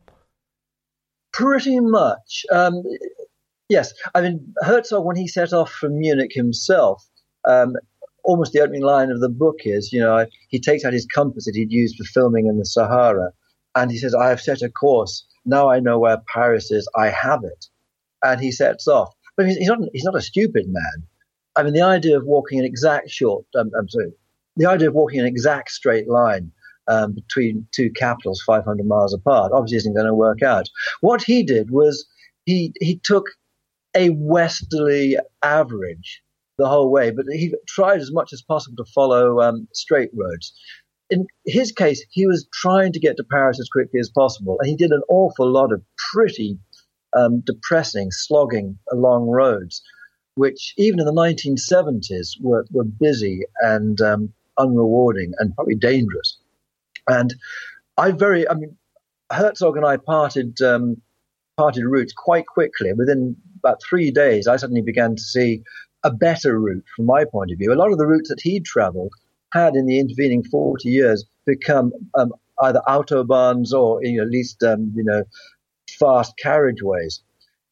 Pretty 1.31 1.79
much. 1.79 2.45
Um, 2.51 2.83
yes. 3.69 3.93
I 4.13 4.21
mean, 4.21 4.53
Herzog, 4.61 5.03
when 5.03 5.15
he 5.15 5.27
set 5.27 5.51
off 5.51 5.71
from 5.71 5.97
Munich 5.97 6.31
himself, 6.33 7.03
um, 7.45 7.73
almost 8.23 8.53
the 8.53 8.61
opening 8.61 8.83
line 8.83 9.09
of 9.09 9.19
the 9.19 9.29
book 9.29 9.61
is, 9.65 9.91
you 9.91 9.99
know, 9.99 10.25
he 10.49 10.59
takes 10.59 10.85
out 10.85 10.93
his 10.93 11.07
compass 11.07 11.45
that 11.45 11.55
he'd 11.55 11.71
used 11.71 11.97
for 11.97 12.03
filming 12.05 12.47
in 12.47 12.57
the 12.57 12.65
Sahara 12.65 13.31
and 13.75 13.91
he 13.91 13.97
says, 13.97 14.13
I 14.13 14.29
have 14.29 14.41
set 14.41 14.61
a 14.61 14.69
course. 14.69 15.25
Now 15.45 15.69
I 15.69 15.79
know 15.79 15.99
where 15.99 16.21
Paris 16.31 16.71
is. 16.71 16.87
I 16.95 17.09
have 17.09 17.43
it. 17.43 17.65
And 18.21 18.39
he 18.39 18.51
sets 18.51 18.87
off. 18.87 19.13
But 19.35 19.47
he's 19.47 19.67
not, 19.67 19.79
he's 19.91 20.05
not 20.05 20.15
a 20.15 20.21
stupid 20.21 20.65
man. 20.67 21.07
I 21.55 21.63
mean, 21.63 21.73
the 21.73 21.81
idea 21.81 22.17
of 22.17 22.25
walking 22.25 22.59
an 22.59 22.65
exact 22.65 23.09
short, 23.09 23.45
um, 23.57 23.71
I'm 23.77 23.89
sorry, 23.89 24.13
the 24.55 24.65
idea 24.65 24.89
of 24.89 24.93
walking 24.93 25.19
an 25.19 25.25
exact 25.25 25.71
straight 25.71 26.07
line 26.07 26.51
um, 26.87 27.13
between 27.13 27.67
two 27.71 27.89
capitals 27.91 28.41
500 28.45 28.85
miles 28.85 29.13
apart 29.13 29.51
obviously 29.53 29.77
isn't 29.77 29.93
going 29.93 30.05
to 30.05 30.13
work 30.13 30.41
out. 30.41 30.69
What 31.01 31.23
he 31.23 31.43
did 31.43 31.71
was 31.71 32.05
he, 32.45 32.73
he 32.79 32.99
took 33.03 33.25
a 33.95 34.09
westerly 34.11 35.17
average 35.41 36.21
the 36.57 36.67
whole 36.67 36.91
way, 36.91 37.09
but 37.09 37.25
he 37.31 37.53
tried 37.67 37.99
as 37.99 38.11
much 38.11 38.31
as 38.33 38.41
possible 38.41 38.83
to 38.83 38.91
follow 38.91 39.41
um, 39.41 39.67
straight 39.73 40.11
roads 40.13 40.53
in 41.13 41.27
his 41.45 41.71
case, 41.71 42.03
he 42.09 42.25
was 42.25 42.47
trying 42.53 42.91
to 42.91 42.99
get 42.99 43.17
to 43.17 43.23
Paris 43.23 43.59
as 43.59 43.69
quickly 43.69 43.99
as 43.99 44.09
possible, 44.09 44.57
and 44.59 44.67
he 44.69 44.75
did 44.75 44.91
an 44.91 45.03
awful 45.09 45.49
lot 45.49 45.71
of 45.71 45.83
pretty 46.11 46.57
um, 47.15 47.41
depressing, 47.41 48.09
slogging 48.11 48.79
along 48.91 49.27
roads, 49.27 49.83
which 50.35 50.73
even 50.77 50.99
in 50.99 51.05
the 51.05 51.11
1970s 51.13 52.41
were, 52.41 52.65
were 52.71 52.83
busy 52.83 53.43
and 53.59 54.01
um, 54.01 54.33
unrewarding 54.57 55.31
and 55.39 55.55
probably 55.55 55.75
dangerous. 55.75 56.37
And 57.07 57.33
I 57.97 58.11
very, 58.11 58.47
I 58.47 58.53
mean, 58.53 58.77
Herzog 59.31 59.77
and 59.77 59.85
I 59.85 59.97
parted 59.97 60.61
um, 60.61 61.01
parted 61.57 61.85
routes 61.85 62.13
quite 62.13 62.45
quickly. 62.47 62.93
Within 62.93 63.35
about 63.59 63.81
three 63.87 64.11
days, 64.11 64.47
I 64.47 64.57
suddenly 64.57 64.81
began 64.81 65.15
to 65.15 65.21
see 65.21 65.63
a 66.03 66.11
better 66.11 66.59
route 66.59 66.83
from 66.95 67.05
my 67.05 67.25
point 67.25 67.51
of 67.51 67.57
view. 67.57 67.73
A 67.73 67.75
lot 67.75 67.91
of 67.91 67.97
the 67.97 68.05
routes 68.05 68.29
that 68.29 68.41
he'd 68.41 68.65
travelled 68.65 69.13
had 69.53 69.75
in 69.75 69.85
the 69.85 69.99
intervening 69.99 70.43
40 70.43 70.89
years 70.89 71.25
become 71.45 71.91
um, 72.15 72.33
either 72.61 72.81
autobahns 72.87 73.71
or 73.71 74.03
you 74.03 74.17
know, 74.17 74.23
at 74.23 74.29
least 74.29 74.63
um, 74.63 74.91
you 74.95 75.03
know 75.03 75.23
fast 75.99 76.33
carriageways. 76.43 77.19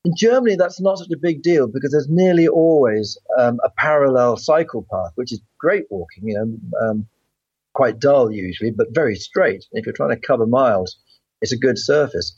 In 0.03 0.15
Germany, 0.15 0.55
that's 0.55 0.81
not 0.81 0.97
such 0.97 1.11
a 1.11 1.17
big 1.17 1.43
deal 1.43 1.67
because 1.67 1.91
there's 1.91 2.09
nearly 2.09 2.47
always 2.47 3.19
um, 3.37 3.59
a 3.63 3.69
parallel 3.77 4.35
cycle 4.37 4.85
path, 4.91 5.11
which 5.15 5.31
is 5.31 5.41
great 5.59 5.85
walking. 5.91 6.27
You 6.27 6.33
know, 6.35 6.87
um, 6.87 7.07
quite 7.73 7.99
dull 7.99 8.31
usually, 8.31 8.71
but 8.71 8.93
very 8.93 9.15
straight. 9.15 9.65
If 9.71 9.85
you're 9.85 9.93
trying 9.93 10.09
to 10.09 10.27
cover 10.27 10.47
miles, 10.47 10.97
it's 11.41 11.51
a 11.51 11.57
good 11.57 11.77
surface. 11.77 12.35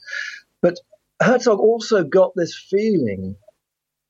But 0.61 0.79
Herzog 1.21 1.59
also 1.59 2.03
got 2.03 2.33
this 2.35 2.57
feeling 2.69 3.35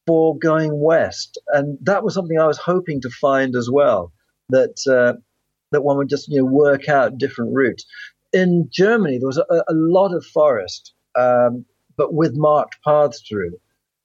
for 0.08 0.38
going 0.38 0.80
west, 0.80 1.39
and 1.50 1.78
that 1.82 2.04
was 2.04 2.13
something 2.13 2.39
I 2.39 2.48
was 2.48 2.58
hoping 2.58 3.02
to 3.02 3.10
find 3.10 3.56
as 3.56 3.70
well 3.70 4.12
that 4.50 4.76
uh, 4.88 5.20
that 5.72 5.84
one 5.84 5.98
would 5.98 6.10
just 6.10 6.28
you 6.28 6.39
know 6.39 6.46
work 6.46 6.89
out 6.89 7.18
different 7.18 7.54
routes. 7.54 7.86
In 8.34 8.68
Germany, 8.72 9.20
there 9.20 9.28
was 9.28 9.38
a, 9.38 9.44
a 9.68 9.74
lot 9.74 10.13
of 10.13 10.26
forest, 10.26 10.94
um, 11.16 11.66
but 11.97 12.13
with 12.13 12.36
marked 12.36 12.77
paths 12.84 13.21
through. 13.27 13.60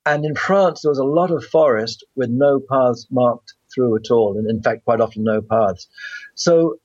And 0.07 0.25
in 0.25 0.35
France, 0.35 0.83
there 0.83 0.91
was 0.91 0.99
a 0.99 1.05
lot 1.05 1.31
of 1.31 1.45
forest 1.45 2.05
with 2.17 2.31
no 2.31 2.61
paths 2.61 3.07
marked 3.11 3.55
through 3.75 3.97
at 3.97 4.11
all, 4.11 4.39
and 4.39 4.49
in 4.49 4.63
fact, 4.63 4.85
quite 4.85 5.01
often 5.01 5.25
no 5.25 5.43
paths. 5.43 5.87
So, 6.35 6.79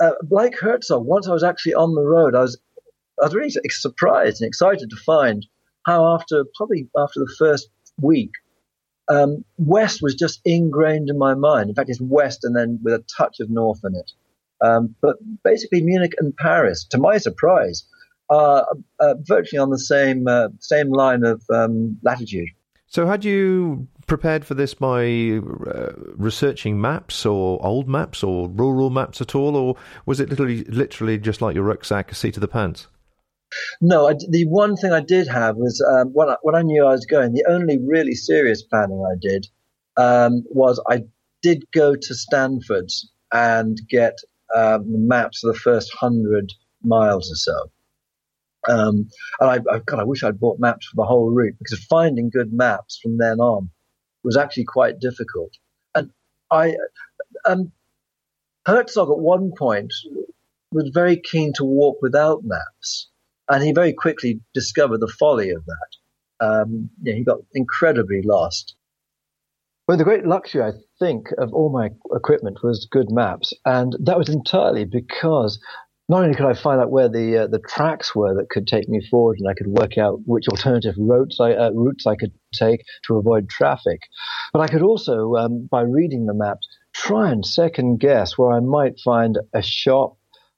uh, 0.00 0.12
like 0.30 0.58
Herzog, 0.58 1.04
once 1.04 1.28
I 1.28 1.32
was 1.32 1.44
actually 1.44 1.74
on 1.74 1.94
the 1.94 2.02
road, 2.02 2.34
I 2.34 2.40
was 2.40 2.58
I 3.20 3.26
was 3.26 3.34
really 3.34 3.50
surprised 3.70 4.40
and 4.40 4.48
excited 4.48 4.90
to 4.90 4.96
find 4.96 5.46
how 5.86 6.14
after 6.14 6.44
probably 6.56 6.88
after 6.96 7.20
the 7.20 7.32
first 7.38 7.68
week, 8.00 8.32
um, 9.08 9.44
West 9.58 10.02
was 10.02 10.14
just 10.14 10.40
ingrained 10.44 11.10
in 11.10 11.18
my 11.18 11.34
mind. 11.34 11.68
In 11.68 11.74
fact, 11.74 11.90
it's 11.90 12.00
West 12.00 12.44
and 12.44 12.56
then 12.56 12.80
with 12.82 12.94
a 12.94 13.04
touch 13.16 13.38
of 13.40 13.50
North 13.50 13.80
in 13.84 13.94
it. 13.94 14.10
Um, 14.60 14.94
but 15.00 15.16
basically, 15.42 15.82
Munich 15.82 16.14
and 16.18 16.36
Paris, 16.36 16.84
to 16.90 16.98
my 16.98 17.18
surprise, 17.18 17.84
are 18.34 18.66
uh, 19.00 19.14
virtually 19.20 19.58
on 19.58 19.70
the 19.70 19.78
same 19.78 20.26
uh, 20.26 20.48
same 20.60 20.90
line 20.90 21.24
of 21.24 21.42
um, 21.50 21.98
latitude. 22.02 22.48
So, 22.86 23.06
had 23.06 23.24
you 23.24 23.88
prepared 24.06 24.44
for 24.44 24.54
this 24.54 24.74
by 24.74 25.04
uh, 25.04 25.92
researching 26.16 26.80
maps 26.80 27.24
or 27.24 27.64
old 27.64 27.88
maps 27.88 28.22
or 28.22 28.48
rural 28.48 28.90
maps 28.90 29.20
at 29.20 29.34
all, 29.34 29.56
or 29.56 29.76
was 30.06 30.20
it 30.20 30.28
literally 30.30 30.64
literally 30.64 31.18
just 31.18 31.40
like 31.40 31.54
your 31.54 31.64
rucksack, 31.64 32.12
a 32.12 32.14
seat 32.14 32.36
of 32.36 32.40
the 32.40 32.48
pants? 32.48 32.88
No, 33.80 34.08
I, 34.08 34.14
the 34.28 34.46
one 34.46 34.76
thing 34.76 34.92
I 34.92 35.00
did 35.00 35.28
have 35.28 35.56
was 35.56 35.80
um, 35.80 36.08
when, 36.12 36.28
I, 36.28 36.36
when 36.42 36.54
I 36.54 36.62
knew 36.62 36.84
I 36.84 36.90
was 36.92 37.06
going, 37.06 37.32
the 37.32 37.44
only 37.48 37.78
really 37.78 38.14
serious 38.14 38.62
planning 38.62 39.04
I 39.04 39.14
did 39.20 39.46
um, 39.96 40.44
was 40.50 40.82
I 40.88 41.04
did 41.42 41.70
go 41.72 41.94
to 41.94 42.14
Stanford 42.14 42.90
and 43.32 43.80
get 43.88 44.18
um, 44.54 45.08
maps 45.08 45.44
of 45.44 45.52
the 45.52 45.58
first 45.58 45.92
hundred 45.94 46.52
miles 46.82 47.30
or 47.30 47.36
so. 47.36 47.70
Um, 48.68 49.08
and 49.40 49.50
I, 49.50 49.54
I, 49.70 49.78
God, 49.80 50.00
I 50.00 50.04
wish 50.04 50.22
I'd 50.22 50.40
bought 50.40 50.58
maps 50.58 50.86
for 50.86 50.96
the 50.96 51.06
whole 51.06 51.30
route 51.30 51.56
because 51.58 51.84
finding 51.84 52.30
good 52.30 52.52
maps 52.52 52.98
from 53.02 53.18
then 53.18 53.40
on 53.40 53.70
was 54.22 54.36
actually 54.36 54.64
quite 54.64 54.98
difficult. 54.98 55.52
And 55.94 56.10
I, 56.50 56.76
um, 57.44 57.72
Herzog 58.66 59.10
at 59.10 59.18
one 59.18 59.52
point 59.56 59.92
was 60.72 60.90
very 60.92 61.20
keen 61.20 61.52
to 61.54 61.64
walk 61.64 61.98
without 62.00 62.42
maps. 62.44 63.08
And 63.48 63.62
he 63.62 63.72
very 63.72 63.92
quickly 63.92 64.40
discovered 64.54 65.00
the 65.00 65.12
folly 65.18 65.50
of 65.50 65.64
that. 65.66 66.46
Um, 66.46 66.90
he 67.04 67.22
got 67.22 67.40
incredibly 67.54 68.22
lost. 68.22 68.74
Well, 69.86 69.98
the 69.98 70.04
great 70.04 70.26
luxury, 70.26 70.62
I 70.62 70.72
think, 70.98 71.26
of 71.36 71.52
all 71.52 71.68
my 71.68 71.90
equipment 72.14 72.62
was 72.62 72.88
good 72.90 73.10
maps, 73.10 73.52
and 73.66 73.94
that 74.00 74.16
was 74.16 74.30
entirely 74.30 74.86
because 74.86 75.60
not 76.08 76.22
only 76.22 76.34
could 76.34 76.46
I 76.46 76.54
find 76.54 76.80
out 76.80 76.90
where 76.90 77.08
the 77.08 77.44
uh, 77.44 77.46
the 77.46 77.60
tracks 77.60 78.14
were 78.14 78.34
that 78.34 78.50
could 78.50 78.66
take 78.66 78.88
me 78.88 79.00
forward, 79.10 79.38
and 79.38 79.48
I 79.48 79.54
could 79.54 79.68
work 79.68 79.96
out 79.96 80.20
which 80.26 80.48
alternative 80.48 80.94
routes 80.98 81.40
I, 81.40 81.52
uh, 81.52 81.70
routes 81.70 82.06
I 82.06 82.16
could 82.16 82.32
take 82.52 82.84
to 83.06 83.16
avoid 83.16 83.48
traffic, 83.48 84.00
but 84.52 84.60
I 84.60 84.68
could 84.68 84.82
also, 84.82 85.34
um, 85.36 85.68
by 85.70 85.82
reading 85.82 86.26
the 86.26 86.34
maps, 86.34 86.68
try 86.92 87.30
and 87.30 87.44
second 87.44 88.00
guess 88.00 88.36
where 88.36 88.52
I 88.52 88.60
might 88.60 89.00
find 89.00 89.38
a 89.54 89.62
shop, 89.62 90.16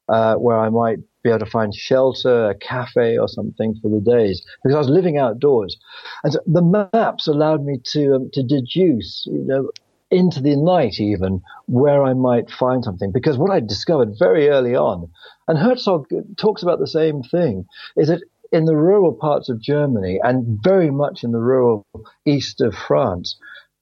uh, 0.09 0.35
where 0.35 0.59
I 0.59 0.69
might 0.69 0.99
be 1.23 1.31
able 1.31 1.41
to 1.41 1.47
find 1.47 1.75
shelter, 1.75 2.51
a 2.51 2.55
cafe, 2.55 3.17
or 3.17 3.29
something 3.29 3.77
for 3.81 3.89
the 3.89 4.01
days 4.01 4.45
because 4.63 4.75
I 4.75 4.79
was 4.79 4.89
living 4.89 5.17
outdoors, 5.17 5.77
and 6.25 6.33
so 6.33 6.41
the 6.47 6.89
maps 6.93 7.29
allowed 7.29 7.65
me 7.65 7.81
to 7.93 8.17
um, 8.17 8.31
to 8.33 8.43
deduce, 8.43 9.25
you 9.31 9.45
know, 9.45 9.71
into 10.11 10.41
the 10.41 10.57
night 10.57 11.01
even 11.01 11.43
where 11.67 12.05
I 12.05 12.15
might 12.15 12.51
find 12.51 12.85
something 12.85 13.11
because 13.13 13.39
what 13.39 13.51
I 13.51 13.61
discovered 13.61 14.15
very 14.19 14.49
early 14.49 14.77
on, 14.77 15.11
and 15.49 15.59
Herzog 15.59 16.07
talks 16.37 16.63
about 16.63 16.79
the 16.79 16.87
same 16.87 17.23
thing, 17.23 17.67
is 17.97 18.09
that 18.09 18.23
in 18.53 18.65
the 18.65 18.77
rural 18.77 19.13
parts 19.13 19.49
of 19.49 19.61
Germany 19.61 20.21
and 20.23 20.59
very 20.63 20.91
much 20.91 21.25
in 21.25 21.33
the 21.33 21.41
rural 21.41 21.85
east 22.25 22.61
of 22.61 22.75
France, 22.75 23.37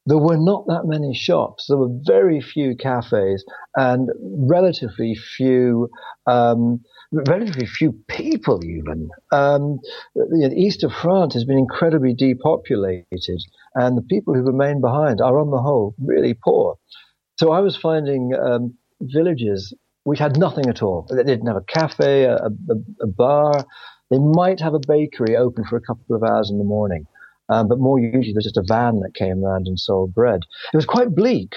there 0.06 0.18
were 0.18 0.37
not 0.37 0.66
that 0.66 0.84
many 0.84 1.14
shops. 1.14 1.66
There 1.66 1.78
were 1.78 1.98
very 2.02 2.40
few 2.40 2.76
cafes 2.76 3.44
and 3.74 4.10
relatively 4.22 5.14
few, 5.14 5.88
um, 6.26 6.80
relatively 7.27 7.66
few 7.66 7.92
people 8.09 8.64
even. 8.64 9.09
Um, 9.33 9.81
the 10.14 10.53
east 10.57 10.85
of 10.85 10.92
France 10.92 11.35
has 11.35 11.44
been 11.44 11.59
incredibly 11.59 12.14
depopulated, 12.14 13.40
and 13.74 13.96
the 13.96 14.03
people 14.03 14.35
who 14.35 14.42
remain 14.42 14.81
behind 14.81 15.20
are, 15.20 15.38
on 15.38 15.50
the 15.50 15.61
whole, 15.61 15.94
really 15.98 16.35
poor. 16.35 16.77
So 17.38 17.53
I 17.53 17.61
was 17.61 17.77
finding 17.77 18.33
um, 18.35 18.74
villages 19.00 19.74
which 20.05 20.18
had 20.18 20.38
nothing 20.38 20.68
at 20.68 20.83
all. 20.83 21.07
They 21.11 21.24
didn't 21.24 21.46
have 21.46 21.57
a 21.57 21.62
cafe, 21.62 22.24
a, 22.24 22.37
a, 22.37 22.50
a 23.03 23.07
bar. 23.07 23.64
They 24.11 24.18
might 24.18 24.61
have 24.61 24.74
a 24.74 24.81
bakery 24.87 25.35
open 25.37 25.64
for 25.64 25.77
a 25.77 25.81
couple 25.81 26.14
of 26.14 26.22
hours 26.22 26.50
in 26.50 26.59
the 26.59 26.64
morning. 26.64 27.07
Um, 27.48 27.68
but 27.68 27.79
more 27.79 27.98
usually 27.98 28.33
there's 28.33 28.44
just 28.44 28.57
a 28.57 28.64
van 28.66 29.00
that 29.00 29.14
came 29.14 29.44
around 29.44 29.66
and 29.66 29.79
sold 29.79 30.14
bread. 30.14 30.42
It 30.72 30.77
was 30.77 30.87
quite 30.87 31.14
bleak. 31.14 31.55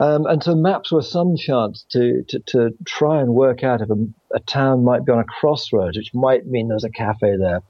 Um, 0.00 0.26
and 0.26 0.42
so 0.42 0.54
maps 0.54 0.90
were 0.90 1.02
some 1.02 1.36
chance 1.36 1.84
to, 1.90 2.24
to, 2.28 2.40
to 2.46 2.70
try 2.86 3.20
and 3.20 3.32
work 3.32 3.62
out 3.62 3.80
if 3.80 3.90
a, 3.90 4.06
a, 4.34 4.40
town 4.40 4.84
might 4.84 5.04
be 5.04 5.12
on 5.12 5.20
a 5.20 5.24
crossroads, 5.24 5.96
which 5.96 6.12
might 6.12 6.46
mean 6.46 6.68
there's 6.68 6.84
a 6.84 6.90
cafe 6.90 7.36
there. 7.38 7.60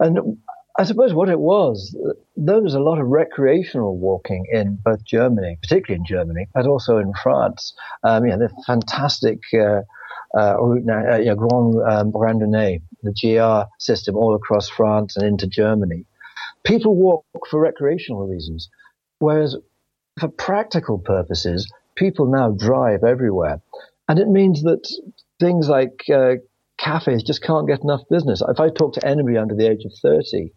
And 0.00 0.38
I 0.78 0.84
suppose 0.84 1.12
what 1.12 1.28
it 1.28 1.38
was, 1.38 1.94
there 2.36 2.62
was 2.62 2.74
a 2.74 2.80
lot 2.80 2.98
of 2.98 3.06
recreational 3.06 3.98
walking 3.98 4.46
in 4.50 4.78
both 4.82 5.04
Germany, 5.04 5.58
particularly 5.60 6.00
in 6.00 6.06
Germany, 6.06 6.46
but 6.54 6.66
also 6.66 6.98
in 6.98 7.12
France. 7.22 7.74
Um, 8.02 8.24
you 8.24 8.30
know, 8.30 8.38
the 8.38 8.62
fantastic 8.66 9.40
uh, 9.52 9.82
uh, 10.36 10.56
uh, 10.58 10.74
you 10.74 10.84
know, 10.84 11.36
Grand 11.36 11.76
um, 11.86 12.12
Randonnée, 12.12 12.80
the 13.02 13.12
GR 13.12 13.70
system 13.78 14.16
all 14.16 14.34
across 14.34 14.68
France 14.68 15.16
and 15.16 15.26
into 15.26 15.46
Germany 15.46 16.04
people 16.66 16.96
walk 16.96 17.24
for 17.48 17.60
recreational 17.60 18.26
reasons, 18.26 18.68
whereas 19.18 19.56
for 20.18 20.28
practical 20.28 20.98
purposes, 20.98 21.70
people 21.94 22.26
now 22.26 22.50
drive 22.50 23.04
everywhere. 23.04 23.60
And 24.08 24.18
it 24.18 24.28
means 24.28 24.62
that 24.62 24.88
things 25.40 25.68
like 25.68 26.04
uh, 26.12 26.36
cafes 26.78 27.22
just 27.22 27.42
can't 27.42 27.68
get 27.68 27.82
enough 27.82 28.02
business. 28.08 28.42
If 28.46 28.60
I 28.60 28.70
talk 28.70 28.94
to 28.94 29.06
anybody 29.06 29.36
under 29.36 29.54
the 29.54 29.68
age 29.68 29.84
of 29.84 29.92
30 30.00 30.52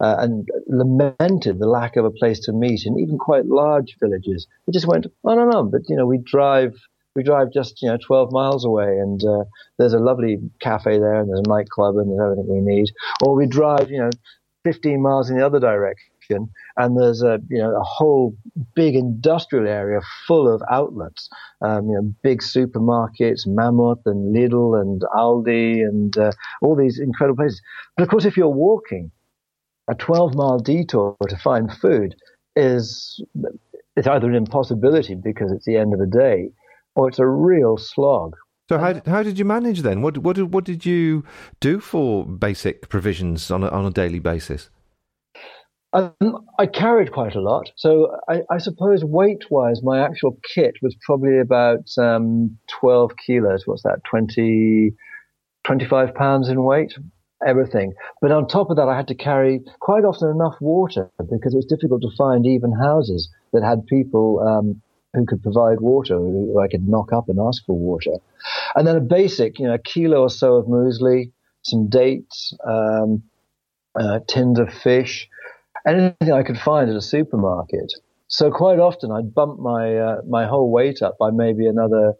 uh, 0.00 0.16
and 0.18 0.48
lamented 0.66 1.58
the 1.58 1.68
lack 1.68 1.96
of 1.96 2.04
a 2.04 2.10
place 2.10 2.40
to 2.40 2.52
meet 2.52 2.84
in 2.84 2.98
even 2.98 3.18
quite 3.18 3.46
large 3.46 3.96
villages, 4.00 4.46
they 4.66 4.72
just 4.72 4.86
went, 4.86 5.06
I 5.26 5.34
don't 5.34 5.50
know, 5.50 5.64
but 5.64 5.82
you 5.88 5.96
know, 5.96 6.06
we 6.06 6.18
drive. 6.18 6.74
We 7.14 7.22
drive 7.22 7.52
just 7.52 7.82
you 7.82 7.90
know 7.90 7.98
12 7.98 8.32
miles 8.32 8.64
away, 8.64 8.86
and 8.86 9.22
uh, 9.22 9.44
there's 9.78 9.92
a 9.92 9.98
lovely 9.98 10.38
cafe 10.60 10.98
there, 10.98 11.20
and 11.20 11.28
there's 11.28 11.42
a 11.44 11.50
nightclub, 11.50 11.98
and 11.98 12.08
there's 12.08 12.32
everything 12.32 12.64
we 12.64 12.74
need. 12.74 12.90
Or 13.22 13.34
we 13.34 13.44
drive 13.44 13.90
you 13.90 13.98
know 13.98 14.08
15 14.64 15.02
miles 15.02 15.28
in 15.28 15.36
the 15.36 15.44
other 15.44 15.60
direction, 15.60 16.11
and 16.30 16.98
there's 16.98 17.22
a 17.22 17.40
you 17.48 17.58
know 17.58 17.74
a 17.76 17.82
whole 17.82 18.36
big 18.74 18.94
industrial 18.94 19.66
area 19.66 20.00
full 20.26 20.52
of 20.52 20.62
outlets, 20.70 21.28
um, 21.60 21.88
you 21.88 21.94
know 21.94 22.14
big 22.22 22.40
supermarkets, 22.40 23.46
Mammoth 23.46 24.00
and 24.06 24.34
Lidl 24.34 24.80
and 24.80 25.02
Aldi 25.14 25.86
and 25.86 26.16
uh, 26.16 26.32
all 26.60 26.76
these 26.76 26.98
incredible 26.98 27.36
places. 27.36 27.60
But 27.96 28.04
of 28.04 28.08
course, 28.08 28.24
if 28.24 28.36
you're 28.36 28.48
walking, 28.48 29.10
a 29.88 29.94
12 29.94 30.34
mile 30.34 30.58
detour 30.58 31.16
to 31.28 31.36
find 31.36 31.72
food 31.72 32.14
is 32.56 33.22
it's 33.96 34.06
either 34.06 34.28
an 34.28 34.34
impossibility 34.34 35.14
because 35.14 35.52
it's 35.52 35.64
the 35.64 35.76
end 35.76 35.92
of 35.92 35.98
the 35.98 36.06
day, 36.06 36.50
or 36.94 37.08
it's 37.08 37.18
a 37.18 37.26
real 37.26 37.76
slog. 37.76 38.34
So 38.68 38.78
how 38.78 39.00
how 39.06 39.22
did 39.22 39.38
you 39.38 39.44
manage 39.44 39.82
then? 39.82 40.02
What 40.02 40.18
what 40.18 40.38
what 40.44 40.64
did 40.64 40.86
you 40.86 41.24
do 41.60 41.80
for 41.80 42.24
basic 42.24 42.88
provisions 42.88 43.50
on 43.50 43.64
a, 43.64 43.68
on 43.68 43.84
a 43.84 43.90
daily 43.90 44.18
basis? 44.18 44.70
Um, 45.92 46.46
I 46.58 46.66
carried 46.66 47.12
quite 47.12 47.34
a 47.34 47.40
lot. 47.40 47.70
So 47.76 48.16
I, 48.28 48.42
I 48.50 48.58
suppose 48.58 49.04
weight 49.04 49.50
wise, 49.50 49.82
my 49.82 50.02
actual 50.02 50.38
kit 50.54 50.74
was 50.80 50.96
probably 51.04 51.38
about 51.38 51.86
um, 51.98 52.58
12 52.80 53.12
kilos. 53.26 53.66
What's 53.66 53.82
that? 53.82 54.00
20, 54.08 54.92
25 55.64 56.14
pounds 56.14 56.48
in 56.48 56.62
weight, 56.62 56.94
everything. 57.46 57.92
But 58.22 58.32
on 58.32 58.48
top 58.48 58.70
of 58.70 58.76
that, 58.76 58.88
I 58.88 58.96
had 58.96 59.08
to 59.08 59.14
carry 59.14 59.60
quite 59.80 60.04
often 60.04 60.30
enough 60.30 60.54
water 60.60 61.10
because 61.30 61.52
it 61.52 61.58
was 61.58 61.66
difficult 61.66 62.02
to 62.02 62.16
find 62.16 62.46
even 62.46 62.72
houses 62.72 63.28
that 63.52 63.62
had 63.62 63.86
people 63.86 64.40
um, 64.40 64.80
who 65.12 65.26
could 65.26 65.42
provide 65.42 65.80
water, 65.80 66.16
who 66.16 66.58
I 66.58 66.68
could 66.68 66.88
knock 66.88 67.12
up 67.12 67.28
and 67.28 67.38
ask 67.38 67.64
for 67.66 67.76
water. 67.76 68.12
And 68.74 68.86
then 68.86 68.96
a 68.96 69.00
basic, 69.00 69.58
you 69.58 69.66
know, 69.66 69.74
a 69.74 69.78
kilo 69.78 70.22
or 70.22 70.30
so 70.30 70.54
of 70.54 70.66
muesli, 70.66 71.32
some 71.62 71.88
dates, 71.90 72.56
um, 72.66 73.24
uh, 73.94 74.20
tins 74.26 74.58
of 74.58 74.72
fish, 74.72 75.28
anything 75.86 76.32
I 76.32 76.42
could 76.42 76.58
find 76.58 76.90
at 76.90 76.96
a 76.96 77.02
supermarket. 77.02 77.92
So 78.28 78.50
quite 78.50 78.78
often 78.78 79.10
I'd 79.10 79.34
bump 79.34 79.60
my 79.60 79.96
uh, 79.96 80.22
my 80.28 80.46
whole 80.46 80.70
weight 80.70 81.02
up 81.02 81.18
by 81.18 81.30
maybe 81.30 81.66
another 81.66 82.14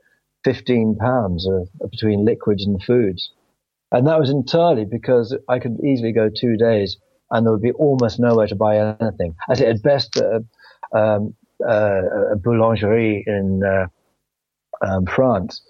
15 0.44 0.96
pounds 0.96 1.48
between 1.90 2.24
liquids 2.24 2.66
and 2.66 2.82
foods. 2.82 3.30
And 3.90 4.06
that 4.06 4.18
was 4.18 4.30
entirely 4.30 4.84
because 4.84 5.36
I 5.48 5.58
could 5.58 5.78
easily 5.84 6.12
go 6.12 6.28
two 6.28 6.56
days 6.56 6.96
and 7.30 7.46
there 7.46 7.52
would 7.52 7.62
be 7.62 7.72
almost 7.72 8.18
nowhere 8.18 8.46
to 8.46 8.56
buy 8.56 8.96
anything. 9.00 9.34
At 9.48 9.82
best, 9.82 10.18
uh, 10.18 10.40
um, 10.96 11.34
uh, 11.66 12.32
a 12.32 12.36
boulangerie 12.36 13.22
in 13.26 13.62
uh, 13.64 13.86
um, 14.84 15.06
France 15.06 15.62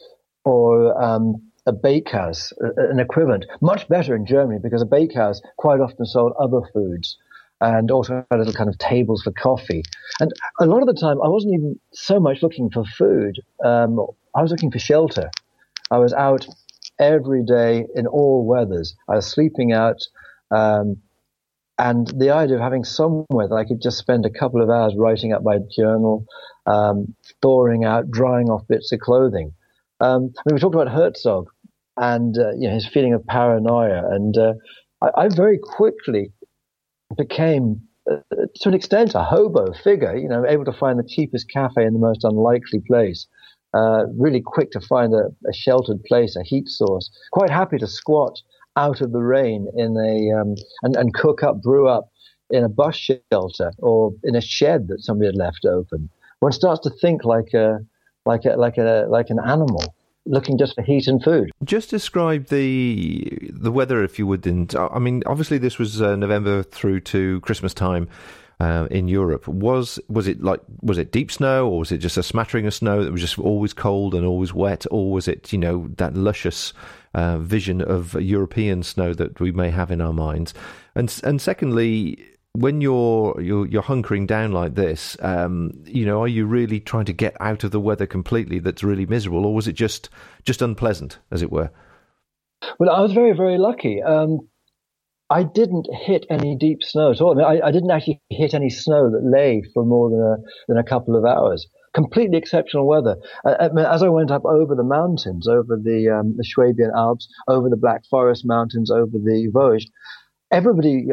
or 0.44 1.00
um, 1.00 1.50
a 1.66 1.72
bakehouse, 1.72 2.52
an 2.58 2.98
equivalent. 2.98 3.46
Much 3.60 3.88
better 3.88 4.16
in 4.16 4.26
Germany 4.26 4.58
because 4.62 4.82
a 4.82 4.86
bakehouse 4.86 5.40
quite 5.56 5.80
often 5.80 6.06
sold 6.06 6.32
other 6.38 6.60
foods 6.72 7.16
and 7.62 7.90
also 7.92 8.26
had 8.28 8.38
little 8.38 8.52
kind 8.52 8.68
of 8.68 8.76
tables 8.78 9.22
for 9.22 9.30
coffee. 9.32 9.82
And 10.20 10.32
a 10.60 10.66
lot 10.66 10.80
of 10.80 10.88
the 10.88 11.00
time, 11.00 11.22
I 11.22 11.28
wasn't 11.28 11.54
even 11.54 11.78
so 11.92 12.18
much 12.18 12.42
looking 12.42 12.70
for 12.70 12.84
food. 12.84 13.40
Um, 13.64 14.00
I 14.34 14.42
was 14.42 14.50
looking 14.50 14.72
for 14.72 14.80
shelter. 14.80 15.30
I 15.90 15.98
was 15.98 16.12
out 16.12 16.46
every 16.98 17.44
day 17.44 17.86
in 17.94 18.08
all 18.08 18.44
weathers. 18.44 18.96
I 19.08 19.14
was 19.14 19.26
sleeping 19.26 19.72
out. 19.72 20.02
Um, 20.50 20.98
and 21.78 22.08
the 22.08 22.30
idea 22.30 22.56
of 22.56 22.62
having 22.62 22.84
somewhere 22.84 23.48
that 23.48 23.54
I 23.54 23.64
could 23.64 23.80
just 23.80 23.98
spend 23.98 24.26
a 24.26 24.30
couple 24.30 24.60
of 24.60 24.68
hours 24.68 24.94
writing 24.96 25.32
up 25.32 25.42
my 25.44 25.58
journal, 25.74 26.26
um, 26.66 27.14
thawing 27.40 27.84
out, 27.84 28.10
drying 28.10 28.50
off 28.50 28.66
bits 28.68 28.92
of 28.92 28.98
clothing. 28.98 29.52
Um, 30.00 30.34
I 30.36 30.42
mean, 30.46 30.54
we 30.54 30.60
talked 30.60 30.74
about 30.74 30.92
Herzog 30.92 31.48
and 31.96 32.36
uh, 32.36 32.52
you 32.58 32.68
know, 32.68 32.74
his 32.74 32.86
feeling 32.86 33.14
of 33.14 33.24
paranoia, 33.26 34.02
and 34.10 34.36
uh, 34.36 34.54
I, 35.00 35.22
I, 35.22 35.28
very 35.28 35.58
quickly 35.58 36.32
became, 37.16 37.80
uh, 38.10 38.16
to 38.30 38.68
an 38.68 38.74
extent, 38.74 39.14
a 39.14 39.22
hobo 39.22 39.72
figure. 39.72 40.16
You 40.16 40.28
know, 40.28 40.44
able 40.46 40.64
to 40.64 40.72
find 40.72 40.98
the 40.98 41.08
cheapest 41.08 41.50
cafe 41.50 41.84
in 41.84 41.92
the 41.92 41.98
most 41.98 42.24
unlikely 42.24 42.82
place. 42.86 43.26
Uh, 43.74 44.04
really 44.18 44.42
quick 44.44 44.70
to 44.70 44.80
find 44.80 45.14
a, 45.14 45.28
a, 45.48 45.52
sheltered 45.52 46.02
place, 46.04 46.36
a 46.36 46.42
heat 46.42 46.68
source. 46.68 47.10
Quite 47.32 47.48
happy 47.48 47.78
to 47.78 47.86
squat 47.86 48.38
out 48.76 49.00
of 49.00 49.12
the 49.12 49.22
rain 49.22 49.66
in 49.76 49.96
a 49.96 50.38
um, 50.38 50.54
and, 50.82 50.94
and 50.96 51.14
cook 51.14 51.42
up, 51.42 51.62
brew 51.62 51.88
up 51.88 52.10
in 52.50 52.64
a 52.64 52.68
bus 52.68 52.94
shelter 52.96 53.72
or 53.78 54.12
in 54.24 54.36
a 54.36 54.42
shed 54.42 54.88
that 54.88 55.00
somebody 55.00 55.26
had 55.26 55.36
left 55.36 55.64
open. 55.64 56.10
One 56.40 56.52
starts 56.52 56.80
to 56.80 56.90
think 57.00 57.24
like 57.24 57.54
a 57.54 57.78
like 58.26 58.44
a 58.44 58.56
like 58.56 58.76
a 58.76 59.06
like 59.08 59.30
an 59.30 59.38
animal 59.40 59.94
looking 60.26 60.58
just 60.58 60.74
for 60.74 60.82
heat 60.82 61.06
and 61.06 61.22
food. 61.22 61.50
Just 61.64 61.90
describe 61.90 62.46
the 62.46 63.50
the 63.52 63.72
weather, 63.72 64.02
if 64.02 64.18
you 64.18 64.26
would. 64.26 64.46
And 64.46 64.74
I 64.76 64.98
mean, 64.98 65.22
obviously, 65.26 65.58
this 65.58 65.78
was 65.78 66.00
uh, 66.00 66.16
November 66.16 66.62
through 66.62 67.00
to 67.00 67.40
Christmas 67.40 67.74
time. 67.74 68.08
Uh, 68.60 68.86
in 68.92 69.08
Europe, 69.08 69.48
was 69.48 69.98
was 70.08 70.28
it 70.28 70.40
like 70.40 70.60
was 70.82 70.96
it 70.96 71.10
deep 71.10 71.32
snow, 71.32 71.68
or 71.68 71.80
was 71.80 71.90
it 71.90 71.98
just 71.98 72.16
a 72.16 72.22
smattering 72.22 72.64
of 72.64 72.72
snow 72.72 73.02
that 73.02 73.10
was 73.10 73.20
just 73.20 73.36
always 73.36 73.72
cold 73.72 74.14
and 74.14 74.24
always 74.24 74.54
wet, 74.54 74.86
or 74.92 75.10
was 75.10 75.26
it 75.26 75.52
you 75.52 75.58
know 75.58 75.88
that 75.96 76.14
luscious 76.14 76.72
uh, 77.14 77.38
vision 77.38 77.82
of 77.82 78.14
European 78.14 78.82
snow 78.82 79.14
that 79.14 79.40
we 79.40 79.52
may 79.52 79.70
have 79.70 79.90
in 79.90 80.00
our 80.00 80.12
minds. 80.12 80.54
And 80.94 81.12
and 81.24 81.40
secondly, 81.40 82.24
when 82.54 82.80
you're 82.80 83.40
you're, 83.40 83.66
you're 83.66 83.82
hunkering 83.82 84.26
down 84.26 84.52
like 84.52 84.74
this, 84.74 85.16
um, 85.20 85.72
you 85.84 86.04
know, 86.04 86.22
are 86.22 86.28
you 86.28 86.46
really 86.46 86.80
trying 86.80 87.06
to 87.06 87.12
get 87.12 87.36
out 87.40 87.64
of 87.64 87.70
the 87.70 87.80
weather 87.80 88.06
completely? 88.06 88.58
That's 88.58 88.82
really 88.82 89.06
miserable, 89.06 89.46
or 89.46 89.54
was 89.54 89.68
it 89.68 89.74
just 89.74 90.10
just 90.44 90.62
unpleasant, 90.62 91.18
as 91.30 91.42
it 91.42 91.50
were? 91.50 91.70
Well, 92.78 92.90
I 92.90 93.00
was 93.00 93.12
very 93.12 93.32
very 93.32 93.58
lucky. 93.58 94.02
Um, 94.02 94.48
I 95.30 95.44
didn't 95.44 95.88
hit 95.90 96.26
any 96.28 96.56
deep 96.56 96.82
snow 96.82 97.12
at 97.12 97.20
all. 97.22 97.32
I, 97.32 97.34
mean, 97.34 97.62
I, 97.62 97.68
I, 97.68 97.70
didn't 97.70 97.90
actually 97.90 98.20
hit 98.28 98.52
any 98.52 98.68
snow 98.68 99.10
that 99.10 99.24
lay 99.24 99.62
for 99.72 99.82
more 99.82 100.10
than 100.10 100.20
a, 100.20 100.36
than 100.68 100.76
a 100.76 100.84
couple 100.84 101.16
of 101.16 101.24
hours 101.24 101.66
completely 101.94 102.38
exceptional 102.38 102.86
weather. 102.86 103.16
Uh, 103.44 103.68
as 103.78 104.02
I 104.02 104.08
went 104.08 104.30
up 104.30 104.44
over 104.44 104.74
the 104.74 104.84
mountains, 104.84 105.46
over 105.46 105.76
the, 105.76 106.08
um, 106.08 106.34
the 106.36 106.44
Swabian 106.44 106.90
Alps, 106.96 107.28
over 107.48 107.68
the 107.68 107.76
Black 107.76 108.02
Forest 108.10 108.44
Mountains, 108.46 108.90
over 108.90 109.12
the 109.12 109.50
Vosges, 109.52 109.90
everybody, 110.50 111.06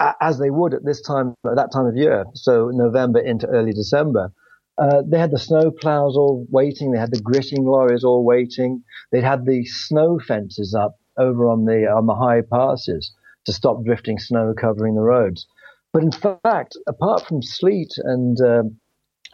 as 0.00 0.38
they 0.38 0.50
would 0.50 0.74
at 0.74 0.84
this 0.84 1.00
time, 1.00 1.34
at 1.46 1.56
that 1.56 1.72
time 1.72 1.86
of 1.86 1.96
year, 1.96 2.24
so 2.34 2.70
November 2.72 3.20
into 3.20 3.46
early 3.46 3.72
December, 3.72 4.32
uh, 4.78 5.02
they 5.06 5.18
had 5.18 5.30
the 5.30 5.38
snow 5.38 5.70
plows 5.70 6.16
all 6.16 6.46
waiting. 6.50 6.90
They 6.90 6.98
had 6.98 7.12
the 7.12 7.20
gritting 7.20 7.64
lorries 7.64 8.04
all 8.04 8.24
waiting. 8.24 8.82
They 9.10 9.22
had 9.22 9.46
the 9.46 9.64
snow 9.64 10.18
fences 10.18 10.74
up 10.74 10.96
over 11.18 11.48
on 11.48 11.64
the 11.64 11.86
on 11.86 12.06
the 12.06 12.14
high 12.14 12.42
passes 12.42 13.12
to 13.46 13.52
stop 13.52 13.84
drifting 13.84 14.18
snow 14.18 14.52
covering 14.58 14.94
the 14.94 15.00
roads. 15.02 15.46
But 15.92 16.02
in 16.02 16.12
fact, 16.12 16.76
apart 16.86 17.26
from 17.26 17.42
sleet 17.42 17.92
and 17.96 18.38
uh, 18.40 18.64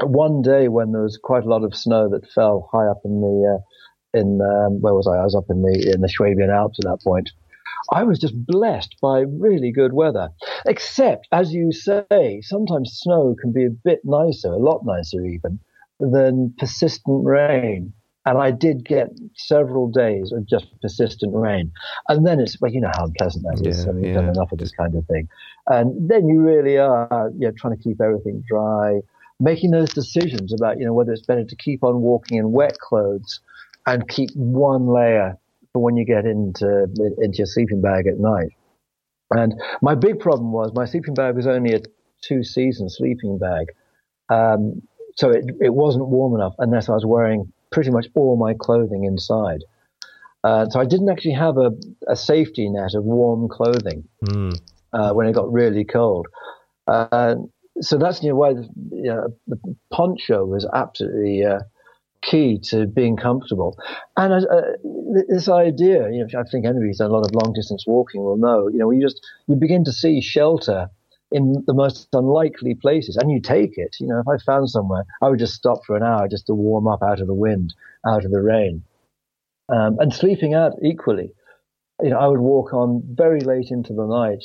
one 0.05 0.42
day 0.42 0.68
when 0.68 0.92
there 0.92 1.03
was 1.03 1.18
quite 1.22 1.44
a 1.44 1.48
lot 1.48 1.64
of 1.64 1.75
snow 1.75 2.09
that 2.11 2.31
fell 2.31 2.68
high 2.72 2.87
up 2.87 3.01
in 3.05 3.20
the 3.20 3.59
uh, 3.59 4.18
in 4.18 4.40
um, 4.40 4.81
where 4.81 4.94
was 4.94 5.09
I? 5.09 5.18
I 5.18 5.25
was 5.25 5.35
up 5.35 5.46
in 5.51 5.62
the 5.62 5.92
in 5.92 6.03
the 6.03 6.09
Swabian 6.09 6.51
Alps 6.51 6.79
at 6.85 6.88
that 6.88 7.03
point. 7.03 7.31
I 7.90 8.05
was 8.05 8.18
just 8.18 8.35
blessed 8.47 8.97
by 9.01 9.21
really 9.21 9.73
good 9.73 9.92
weather. 9.92 10.31
Except, 10.66 11.27
as 11.33 11.53
you 11.53 11.73
say, 11.73 12.40
sometimes 12.42 12.99
snow 13.03 13.35
can 13.40 13.53
be 13.53 13.64
a 13.64 13.71
bit 13.71 14.01
nicer, 14.05 14.49
a 14.49 14.57
lot 14.57 14.83
nicer 14.85 15.25
even, 15.25 15.59
than 15.99 16.55
persistent 16.59 17.25
rain. 17.25 17.92
And 18.25 18.38
I 18.38 18.53
did 18.53 18.85
get 18.85 19.09
several 19.35 19.90
days 19.90 20.31
of 20.31 20.47
just 20.47 20.66
persistent 20.81 21.35
rain. 21.35 21.73
And 22.09 22.25
then 22.25 22.38
it's, 22.38 22.61
well, 22.61 22.71
you 22.71 22.81
know 22.81 22.92
how 22.95 23.07
unpleasant 23.07 23.45
that 23.45 23.66
is. 23.66 23.85
Yeah, 23.85 23.90
I 23.90 23.92
mean, 23.95 24.05
you've 24.05 24.14
yeah. 24.14 24.21
done 24.21 24.31
enough 24.31 24.53
of 24.53 24.59
this 24.59 24.71
kind 24.71 24.95
of 24.95 25.05
thing. 25.07 25.29
And 25.66 26.09
then 26.09 26.29
you 26.29 26.40
really 26.40 26.79
are, 26.79 27.33
you 27.37 27.49
know, 27.49 27.53
trying 27.59 27.77
to 27.77 27.83
keep 27.83 28.01
everything 28.01 28.45
dry, 28.49 29.01
making 29.40 29.73
those 29.73 29.92
decisions 29.92 30.53
about, 30.53 30.79
you 30.79 30.85
know, 30.85 30.92
whether 30.92 31.12
it's 31.12 31.27
better 31.27 31.45
to 31.45 31.57
keep 31.57 31.83
on 31.83 32.01
walking 32.01 32.38
in 32.38 32.53
wet 32.53 32.79
clothes 32.79 33.40
and 33.87 34.07
keep 34.09 34.31
one 34.37 34.87
layer 34.87 35.37
for 35.72 35.82
when 35.82 35.96
you 35.96 36.04
get 36.04 36.24
into, 36.24 36.85
into 37.18 37.38
your 37.38 37.46
sleeping 37.46 37.80
bag 37.80 38.06
at 38.06 38.18
night. 38.18 38.50
And 39.30 39.54
my 39.80 39.94
big 39.94 40.20
problem 40.20 40.52
was 40.52 40.72
my 40.74 40.85
sleeping 40.85 41.14
bag 41.14 41.37
was 41.37 41.46
only 41.46 41.74
a 41.74 41.80
two 42.22 42.44
season 42.44 42.88
sleeping 42.90 43.38
bag. 43.38 43.68
Um, 44.28 44.82
so 45.16 45.30
it, 45.30 45.44
it 45.61 45.74
wasn't 45.74 46.08
warm 46.08 46.35
enough 46.35 46.54
unless 46.58 46.88
I 46.88 46.92
was 46.92 47.06
wearing 47.06 47.52
pretty 47.70 47.90
much 47.90 48.06
all 48.14 48.37
my 48.37 48.54
clothing 48.54 49.04
inside. 49.04 49.64
Uh, 50.44 50.66
so 50.68 50.80
I 50.80 50.85
didn't 50.85 51.08
actually 51.08 51.35
have 51.35 51.56
a, 51.56 51.70
a 52.08 52.16
safety 52.16 52.68
net 52.68 52.94
of 52.94 53.04
warm 53.04 53.48
clothing 53.48 54.04
Mm. 54.24 54.61
uh, 54.92 55.12
when 55.12 55.26
it 55.26 55.32
got 55.35 55.52
really 55.52 55.85
cold. 55.85 56.26
Uh, 56.87 57.37
so 57.80 57.96
that's 57.96 58.22
you 58.22 58.30
know, 58.30 58.37
why 58.37 58.52
the, 58.52 58.68
you 58.90 59.04
know, 59.04 59.28
the 59.46 59.56
poncho 59.90 60.44
was 60.44 60.66
absolutely 60.74 61.44
uh, 61.44 61.61
key 62.22 62.58
to 62.70 62.87
being 62.87 63.16
comfortable. 63.16 63.76
And 64.16 64.32
uh, 64.32 64.62
this 65.28 65.48
idea, 65.48 66.11
you 66.11 66.24
know, 66.24 66.40
I 66.40 66.44
think 66.44 66.64
anybody 66.64 66.88
who's 66.88 66.98
done 66.98 67.11
a 67.11 67.12
lot 67.12 67.26
of 67.26 67.35
long 67.35 67.52
distance 67.52 67.85
walking 67.87 68.22
will 68.22 68.37
know, 68.37 68.68
you 68.68 68.78
know, 68.78 68.90
you 68.90 69.02
just 69.02 69.20
you 69.46 69.56
begin 69.56 69.85
to 69.85 69.92
see 69.92 70.20
shelter 70.20 70.88
in 71.30 71.64
the 71.66 71.74
most 71.74 72.08
unlikely 72.12 72.74
places, 72.74 73.16
and 73.16 73.30
you 73.30 73.40
take 73.40 73.78
it. 73.78 73.96
You 74.00 74.08
know, 74.08 74.20
if 74.20 74.28
I 74.28 74.37
found 74.44 74.70
somewhere, 74.70 75.04
I 75.22 75.28
would 75.28 75.38
just 75.38 75.54
stop 75.54 75.85
for 75.87 75.96
an 75.96 76.02
hour 76.02 76.28
just 76.28 76.46
to 76.46 76.54
warm 76.54 76.87
up 76.87 77.02
out 77.02 77.20
of 77.20 77.26
the 77.26 77.35
wind, 77.35 77.74
out 78.06 78.24
of 78.24 78.30
the 78.30 78.40
rain, 78.40 78.85
um, 79.68 79.96
and 79.98 80.12
sleeping 80.12 80.54
out 80.54 80.72
equally. 80.82 81.32
You 82.02 82.11
know, 82.11 82.18
I 82.18 82.26
would 82.26 82.40
walk 82.40 82.72
on 82.72 83.02
very 83.04 83.40
late 83.40 83.70
into 83.70 83.92
the 83.94 84.06
night 84.06 84.44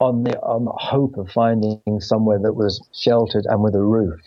on 0.00 0.24
the 0.24 0.38
on 0.40 0.64
the 0.64 0.72
hope 0.72 1.16
of 1.16 1.30
finding 1.30 1.80
somewhere 2.00 2.38
that 2.38 2.54
was 2.54 2.86
sheltered 2.92 3.46
and 3.46 3.62
with 3.62 3.74
a 3.74 3.82
roof, 3.82 4.20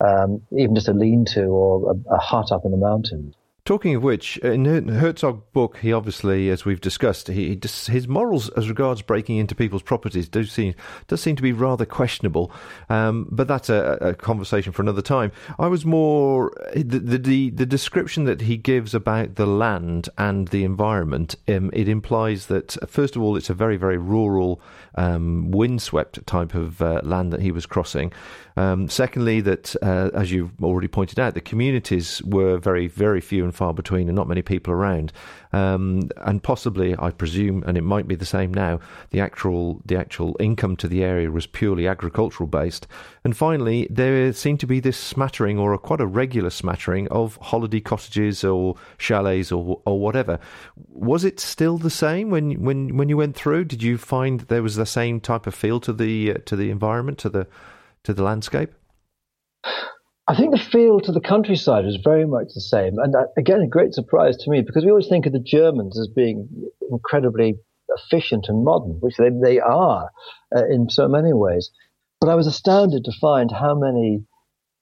um, 0.00 0.42
even 0.56 0.74
just 0.74 0.88
a 0.88 0.92
lean-to 0.92 1.44
or 1.44 1.92
a, 1.92 2.14
a 2.14 2.18
hut 2.18 2.52
up 2.52 2.64
in 2.64 2.70
the 2.70 2.76
mountains. 2.76 3.34
Talking 3.70 3.94
of 3.94 4.02
which, 4.02 4.36
in 4.38 4.64
Herzog's 4.64 5.44
book, 5.52 5.76
he 5.76 5.92
obviously, 5.92 6.50
as 6.50 6.64
we've 6.64 6.80
discussed, 6.80 7.28
he, 7.28 7.50
he 7.50 7.60
his 7.92 8.08
morals 8.08 8.48
as 8.48 8.68
regards 8.68 9.00
breaking 9.00 9.36
into 9.36 9.54
people's 9.54 9.84
properties 9.84 10.28
do 10.28 10.42
seem 10.42 10.74
does 11.06 11.20
seem 11.20 11.36
to 11.36 11.42
be 11.42 11.52
rather 11.52 11.86
questionable. 11.86 12.50
Um, 12.88 13.28
but 13.30 13.46
that's 13.46 13.68
a, 13.68 13.96
a, 14.00 14.14
conversation 14.14 14.72
for 14.72 14.82
another 14.82 15.02
time. 15.02 15.30
I 15.56 15.68
was 15.68 15.86
more 15.86 16.52
the, 16.74 16.98
the 16.98 17.50
the 17.50 17.64
description 17.64 18.24
that 18.24 18.40
he 18.40 18.56
gives 18.56 18.92
about 18.92 19.36
the 19.36 19.46
land 19.46 20.08
and 20.18 20.48
the 20.48 20.64
environment. 20.64 21.36
Um, 21.46 21.70
it 21.72 21.88
implies 21.88 22.46
that 22.46 22.76
first 22.88 23.14
of 23.14 23.22
all, 23.22 23.36
it's 23.36 23.50
a 23.50 23.54
very 23.54 23.76
very 23.76 23.98
rural, 23.98 24.60
um, 24.96 25.52
windswept 25.52 26.26
type 26.26 26.56
of 26.56 26.82
uh, 26.82 27.02
land 27.04 27.32
that 27.32 27.40
he 27.40 27.52
was 27.52 27.66
crossing. 27.66 28.12
Um, 28.56 28.88
secondly, 28.88 29.40
that 29.42 29.76
uh, 29.80 30.10
as 30.12 30.32
you've 30.32 30.60
already 30.60 30.88
pointed 30.88 31.20
out, 31.20 31.34
the 31.34 31.40
communities 31.40 32.20
were 32.24 32.58
very 32.58 32.88
very 32.88 33.20
few 33.20 33.44
and 33.44 33.54
far 33.60 33.74
between 33.74 34.08
and 34.08 34.16
not 34.16 34.26
many 34.26 34.40
people 34.40 34.72
around. 34.72 35.12
Um, 35.52 36.08
and 36.16 36.42
possibly, 36.42 36.96
I 36.98 37.10
presume, 37.10 37.62
and 37.66 37.76
it 37.76 37.84
might 37.84 38.08
be 38.08 38.14
the 38.14 38.24
same 38.24 38.54
now, 38.54 38.80
the 39.10 39.20
actual 39.20 39.82
the 39.84 39.98
actual 39.98 40.34
income 40.40 40.76
to 40.76 40.88
the 40.88 41.04
area 41.04 41.30
was 41.30 41.46
purely 41.46 41.86
agricultural 41.86 42.46
based. 42.46 42.86
And 43.22 43.36
finally, 43.36 43.86
there 43.90 44.32
seemed 44.32 44.60
to 44.60 44.66
be 44.66 44.80
this 44.80 44.96
smattering, 44.96 45.58
or 45.58 45.74
a, 45.74 45.78
quite 45.78 46.00
a 46.00 46.06
regular 46.06 46.48
smattering, 46.48 47.06
of 47.08 47.36
holiday 47.36 47.80
cottages 47.80 48.44
or 48.44 48.76
chalets 48.96 49.52
or 49.52 49.82
or 49.84 50.00
whatever. 50.00 50.38
Was 50.88 51.22
it 51.22 51.38
still 51.38 51.76
the 51.76 51.90
same 51.90 52.30
when 52.30 52.62
when 52.64 52.96
when 52.96 53.10
you 53.10 53.18
went 53.18 53.36
through? 53.36 53.66
Did 53.66 53.82
you 53.82 53.98
find 53.98 54.40
there 54.40 54.62
was 54.62 54.76
the 54.76 54.86
same 54.86 55.20
type 55.20 55.46
of 55.46 55.54
feel 55.54 55.80
to 55.80 55.92
the 55.92 56.32
uh, 56.32 56.38
to 56.46 56.56
the 56.56 56.70
environment 56.70 57.18
to 57.18 57.28
the 57.28 57.46
to 58.04 58.14
the 58.14 58.22
landscape? 58.22 58.72
I 60.30 60.36
think 60.36 60.52
the 60.52 60.62
feel 60.62 61.00
to 61.00 61.10
the 61.10 61.20
countryside 61.20 61.84
was 61.84 61.98
very 62.04 62.24
much 62.24 62.54
the 62.54 62.60
same. 62.60 63.00
And 63.00 63.12
that, 63.14 63.32
again, 63.36 63.62
a 63.62 63.66
great 63.66 63.94
surprise 63.94 64.36
to 64.36 64.50
me 64.50 64.62
because 64.62 64.84
we 64.84 64.90
always 64.90 65.08
think 65.08 65.26
of 65.26 65.32
the 65.32 65.40
Germans 65.40 65.98
as 65.98 66.06
being 66.06 66.48
incredibly 66.88 67.58
efficient 67.96 68.46
and 68.46 68.64
modern, 68.64 68.92
which 69.00 69.16
they, 69.16 69.30
they 69.42 69.58
are 69.58 70.08
uh, 70.54 70.66
in 70.70 70.88
so 70.88 71.08
many 71.08 71.32
ways. 71.32 71.72
But 72.20 72.28
I 72.28 72.36
was 72.36 72.46
astounded 72.46 73.02
to 73.06 73.12
find 73.20 73.50
how 73.50 73.74
many 73.74 74.22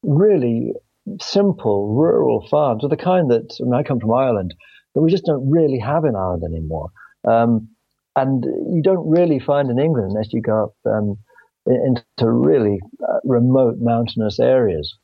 really 0.02 0.74
simple 1.18 1.96
rural 1.96 2.46
farms 2.50 2.84
are 2.84 2.90
the 2.90 2.98
kind 2.98 3.30
that 3.30 3.56
I, 3.58 3.64
mean, 3.64 3.72
I 3.72 3.82
come 3.82 4.00
from 4.00 4.12
Ireland 4.12 4.52
that 4.94 5.00
we 5.00 5.11
just 5.11 5.24
don't 5.24 5.50
really 5.50 5.78
have 5.78 6.04
in 6.04 6.14
Ireland 6.14 6.42
anymore. 6.44 6.90
Um, 7.26 7.70
and 8.16 8.44
you 8.44 8.82
don't 8.84 9.08
really 9.08 9.38
find 9.38 9.70
in 9.70 9.78
England 9.78 10.11
unless 10.11 10.30
you 10.30 10.42
go 10.42 10.64
up 10.64 10.74
um, 10.84 11.16
into 11.64 12.30
really 12.30 12.80
uh, 13.02 13.20
remote 13.24 13.76
mountainous 13.80 14.38
areas 14.38 14.94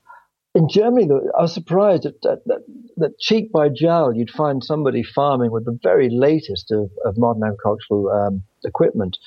in 0.55 0.69
Germany, 0.69 1.09
I 1.37 1.43
was 1.43 1.53
surprised 1.53 2.05
that, 2.05 2.23
that, 2.23 2.65
that, 2.97 3.19
cheek 3.19 3.51
by 3.51 3.69
jowl, 3.69 4.15
you'd 4.15 4.31
find 4.31 4.63
somebody 4.63 5.03
farming 5.03 5.51
with 5.51 5.65
the 5.65 5.79
very 5.83 6.09
latest 6.09 6.71
of, 6.71 6.91
of 7.05 7.19
modern 7.19 7.43
agricultural 7.43 8.09
um, 8.11 8.43
equipment. 8.65 9.19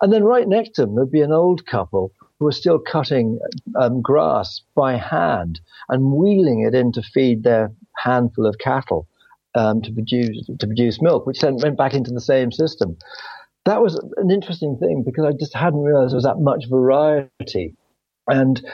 And 0.00 0.10
then 0.10 0.24
right 0.24 0.48
next 0.48 0.70
to 0.76 0.82
them, 0.82 0.94
there'd 0.94 1.10
be 1.10 1.20
an 1.20 1.32
old 1.32 1.66
couple 1.66 2.12
who 2.38 2.46
were 2.46 2.52
still 2.52 2.78
cutting 2.78 3.38
um, 3.78 4.00
grass 4.00 4.62
by 4.74 4.96
hand 4.96 5.60
and 5.90 6.12
wheeling 6.12 6.62
it 6.62 6.74
in 6.74 6.92
to 6.92 7.02
feed 7.02 7.42
their 7.42 7.70
handful 8.02 8.46
of 8.46 8.56
cattle 8.58 9.06
um, 9.54 9.82
to 9.82 9.92
produce 9.92 10.46
to 10.46 10.66
produce 10.66 11.02
milk, 11.02 11.26
which 11.26 11.40
then 11.40 11.58
went 11.58 11.76
back 11.76 11.92
into 11.92 12.10
the 12.10 12.20
same 12.20 12.50
system. 12.50 12.96
That 13.66 13.82
was 13.82 13.96
an 14.16 14.30
interesting 14.30 14.78
thing 14.78 15.02
because 15.04 15.26
I 15.26 15.32
just 15.38 15.54
hadn't 15.54 15.82
realized 15.82 16.12
there 16.12 16.16
was 16.16 16.24
that 16.24 16.38
much 16.38 16.64
variety. 16.70 17.76
And 18.26 18.64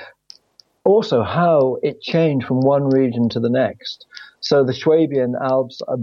also 0.87 1.23
how 1.23 1.79
it 1.83 2.01
changed 2.01 2.47
from 2.47 2.61
one 2.61 2.89
region 2.89 3.29
to 3.31 3.41
the 3.41 3.51
next. 3.51 4.07
So 4.41 4.63
the 4.63 4.73
Swabian 4.73 5.35
Alps 5.35 5.83
are 5.89 5.97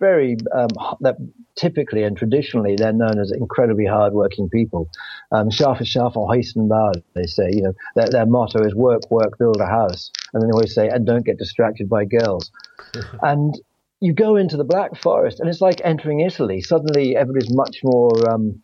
very, 0.00 0.36
um, 0.52 0.68
that 1.00 1.16
typically 1.54 2.02
and 2.02 2.16
traditionally 2.16 2.74
they're 2.76 2.92
known 2.92 3.20
as 3.20 3.30
incredibly 3.30 3.86
hardworking 3.86 4.48
people. 4.48 4.90
Um, 5.30 5.50
Schafe, 5.50 5.82
Schafe, 5.82 6.16
Heisenbau, 6.16 6.94
they 7.14 7.26
say, 7.26 7.50
you 7.52 7.62
know, 7.62 7.72
their, 7.94 8.08
their 8.08 8.26
motto 8.26 8.64
is 8.64 8.74
work, 8.74 9.02
work, 9.10 9.38
build 9.38 9.60
a 9.60 9.66
house. 9.66 10.10
And 10.32 10.42
then 10.42 10.50
they 10.50 10.54
always 10.54 10.74
say, 10.74 10.88
and 10.88 11.06
don't 11.06 11.24
get 11.24 11.38
distracted 11.38 11.88
by 11.88 12.04
girls. 12.04 12.50
and 13.22 13.54
you 14.00 14.12
go 14.12 14.34
into 14.34 14.56
the 14.56 14.64
Black 14.64 14.96
Forest 15.00 15.38
and 15.38 15.48
it's 15.48 15.60
like 15.60 15.80
entering 15.84 16.18
Italy. 16.20 16.60
Suddenly 16.60 17.16
everybody's 17.16 17.54
much 17.54 17.78
more, 17.84 18.28
um, 18.28 18.60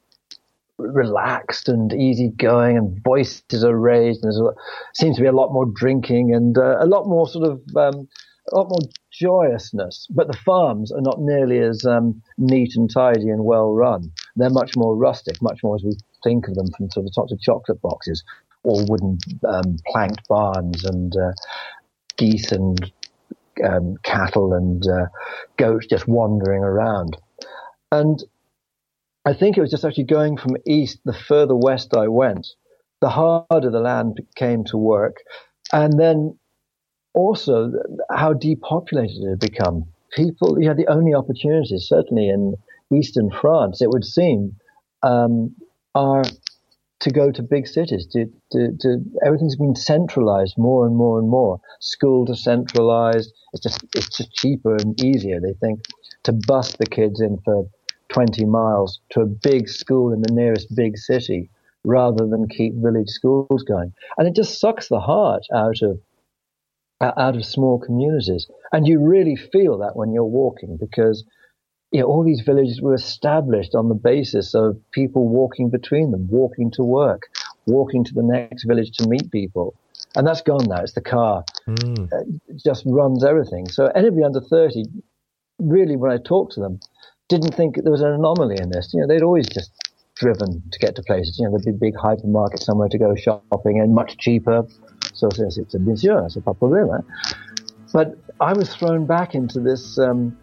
relaxed 0.81 1.69
and 1.69 1.93
easygoing, 1.93 2.77
and 2.77 3.03
voices 3.03 3.65
are 3.65 3.77
raised, 3.77 4.25
and 4.25 4.33
there 4.33 4.55
seems 4.95 5.17
to 5.17 5.23
be 5.23 5.29
a 5.29 5.33
lot 5.33 5.53
more 5.53 5.67
drinking 5.67 6.35
and 6.35 6.57
uh, 6.59 6.77
a 6.81 6.87
lot 6.87 7.07
more 7.07 7.29
sort 7.29 7.49
of 7.49 7.61
um, 7.77 8.09
a 8.53 8.57
lot 8.57 8.69
more 8.69 8.91
joyousness. 9.13 10.07
But 10.11 10.27
the 10.27 10.39
farms 10.45 10.91
are 10.93 11.01
not 11.01 11.21
nearly 11.21 11.59
as 11.59 11.85
um, 11.85 12.23
neat 12.39 12.77
and 12.77 12.91
tidy 12.93 13.29
and 13.29 13.45
well 13.45 13.73
run. 13.73 14.11
They're 14.37 14.51
much 14.51 14.77
more 14.77 14.97
rustic, 14.97 15.41
much 15.43 15.61
more 15.63 15.77
as 15.77 15.85
we 15.85 15.97
think 16.25 16.49
of 16.49 16.55
them 16.55 16.69
from 16.77 16.91
sort 16.91 17.07
of 17.07 17.15
tops 17.15 17.33
of 17.33 17.41
chocolate 17.41 17.81
boxes 17.81 18.23
or 18.63 18.85
wooden 18.87 19.19
um, 19.49 19.77
planked 19.87 20.27
barns 20.29 20.85
and 20.85 21.17
uh, 21.17 21.33
geese 22.17 22.53
and 22.53 22.93
um, 23.65 23.97
cattle 24.03 24.53
and 24.53 24.87
uh, 24.87 25.07
goats 25.57 25.87
just 25.87 26.07
wandering 26.07 26.63
around. 26.63 27.17
And 27.93 28.23
I 29.25 29.35
think 29.35 29.57
it 29.57 29.61
was 29.61 29.71
just 29.71 29.85
actually 29.85 30.05
going 30.05 30.37
from 30.37 30.57
east, 30.67 31.01
the 31.05 31.13
further 31.13 31.55
west 31.55 31.95
I 31.95 32.09
went, 32.09 32.47
the 33.01 33.11
harder 33.11 33.71
the 33.71 33.81
land 33.81 34.19
came 34.35 34.65
to 34.65 34.79
work. 34.79 35.17
And 35.73 35.99
then 35.99 36.39
also 37.15 37.73
how 38.11 38.33
depopulated 38.33 39.23
it 39.23 39.31
had 39.31 39.41
become. 39.41 39.85
People, 40.15 40.61
you 40.61 40.69
had 40.69 40.77
the 40.77 40.89
only 40.89 41.15
opportunities, 41.15 41.87
certainly 41.87 42.29
in 42.29 42.55
eastern 42.93 43.31
France, 43.31 43.83
it 43.83 43.91
would 43.91 44.05
seem, 44.05 44.57
um, 45.03 45.55
are 45.95 46.25
to 47.01 47.11
go 47.11 47.31
to 47.31 47.43
big 47.43 47.67
cities. 47.67 48.07
To, 48.13 48.27
to, 48.53 48.77
to, 48.81 48.99
everything's 49.25 49.57
been 49.57 49.75
centralized 49.75 50.57
more 50.57 50.87
and 50.87 50.97
more 50.97 51.19
and 51.19 51.29
more. 51.29 51.61
Schools 51.81 52.31
are 52.31 52.35
centralized. 52.35 53.33
It's 53.53 53.63
just 53.63 53.85
it's 53.95 54.17
just 54.17 54.33
cheaper 54.33 54.77
and 54.77 55.03
easier. 55.03 55.41
They 55.41 55.55
think 55.55 55.81
to 56.25 56.33
bust 56.33 56.79
the 56.79 56.87
kids 56.87 57.21
in 57.21 57.39
for 57.45 57.67
20 58.13 58.45
miles 58.45 59.01
to 59.11 59.21
a 59.21 59.27
big 59.27 59.69
school 59.69 60.13
in 60.13 60.23
the 60.23 60.33
nearest 60.33 60.75
big 60.75 60.97
city 60.99 61.51
rather 61.85 62.27
than 62.27 62.49
keep 62.49 62.75
village 62.75 63.09
schools 63.09 63.65
going. 63.67 63.93
And 64.19 64.29
it 64.29 64.35
just 64.35 64.61
sucks 64.61 64.89
the 64.89 65.01
heart 65.01 65.45
out 65.55 65.83
of 65.83 66.01
out 67.03 67.35
of 67.35 67.47
small 67.47 67.79
communities. 67.79 68.47
And 68.73 68.87
you 68.87 69.01
really 69.01 69.35
feel 69.35 69.79
that 69.79 69.97
when 69.97 70.13
you're 70.13 70.25
walking 70.25 70.77
because 70.77 71.25
you 71.93 72.01
know, 72.01 72.07
all 72.07 72.23
these 72.23 72.43
villages 72.43 72.81
were 72.81 72.95
established 72.95 73.75
on 73.75 73.89
the 73.89 73.95
basis 73.95 74.55
of 74.55 74.79
people 74.93 75.29
walking 75.29 75.71
between 75.71 76.11
them, 76.11 76.29
walking 76.29 76.71
to 76.73 76.85
work, 76.85 77.23
walking 77.67 78.05
to 78.05 78.15
the 78.15 78.23
next 78.23 78.65
village 78.65 78.93
to 78.93 79.09
meet 79.09 79.31
people. 79.31 79.75
And 80.15 80.27
that's 80.27 80.43
gone 80.43 80.67
now. 80.67 80.83
It's 80.83 80.93
the 80.93 81.01
car. 81.01 81.45
Mm. 81.69 82.09
It 82.49 82.63
just 82.65 82.85
runs 82.87 83.25
everything. 83.25 83.69
So 83.69 83.87
anybody 83.87 84.25
under 84.25 84.41
30, 84.41 84.85
really, 85.59 85.97
when 85.97 86.11
I 86.11 86.19
talk 86.19 86.53
to 86.53 86.61
them, 86.61 86.81
didn't 87.31 87.55
think 87.55 87.77
there 87.83 87.93
was 87.93 88.03
an 88.03 88.13
anomaly 88.13 88.57
in 88.61 88.69
this. 88.71 88.91
You 88.93 89.01
know, 89.01 89.07
they'd 89.07 89.23
always 89.23 89.49
just 89.49 89.71
driven 90.17 90.63
to 90.73 90.79
get 90.81 90.97
to 90.97 91.03
places. 91.03 91.39
You 91.39 91.47
know, 91.47 91.53
there'd 91.53 91.65
be 91.65 91.91
big 91.91 91.95
hypermarket 91.95 92.63
somewhere 92.63 92.89
to 92.89 92.99
go 92.99 93.15
shopping 93.15 93.81
and 93.81 93.95
much 93.95 94.19
cheaper. 94.19 94.67
So 95.15 95.29
it's, 95.29 95.57
it's 95.57 95.75
a 95.75 95.79
bien 95.79 95.97
it's 95.97 96.37
a 96.37 96.41
pas 96.41 96.55
problème. 96.57 97.05
But 97.93 98.19
I 98.41 98.53
was 98.53 98.75
thrown 98.75 99.07
back 99.07 99.35
into 99.35 99.61
this 99.61 99.99
um, 99.99 100.37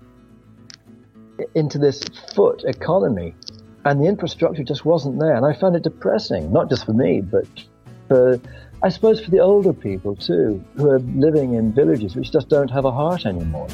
into 1.53 1.77
this 1.77 2.01
foot 2.33 2.63
economy, 2.65 3.35
and 3.85 4.01
the 4.01 4.07
infrastructure 4.07 4.63
just 4.63 4.85
wasn't 4.85 5.19
there. 5.19 5.35
And 5.35 5.45
I 5.45 5.53
found 5.53 5.75
it 5.75 5.83
depressing, 5.83 6.51
not 6.51 6.69
just 6.69 6.85
for 6.85 6.93
me, 6.93 7.21
but 7.21 7.47
for 8.07 8.39
I 8.81 8.89
suppose 8.89 9.19
for 9.19 9.31
the 9.31 9.39
older 9.39 9.73
people 9.73 10.15
too, 10.15 10.63
who 10.77 10.89
are 10.89 10.99
living 10.99 11.53
in 11.53 11.73
villages 11.73 12.15
which 12.15 12.31
just 12.31 12.47
don't 12.49 12.71
have 12.71 12.85
a 12.85 12.91
heart 12.91 13.25
anymore. 13.25 13.67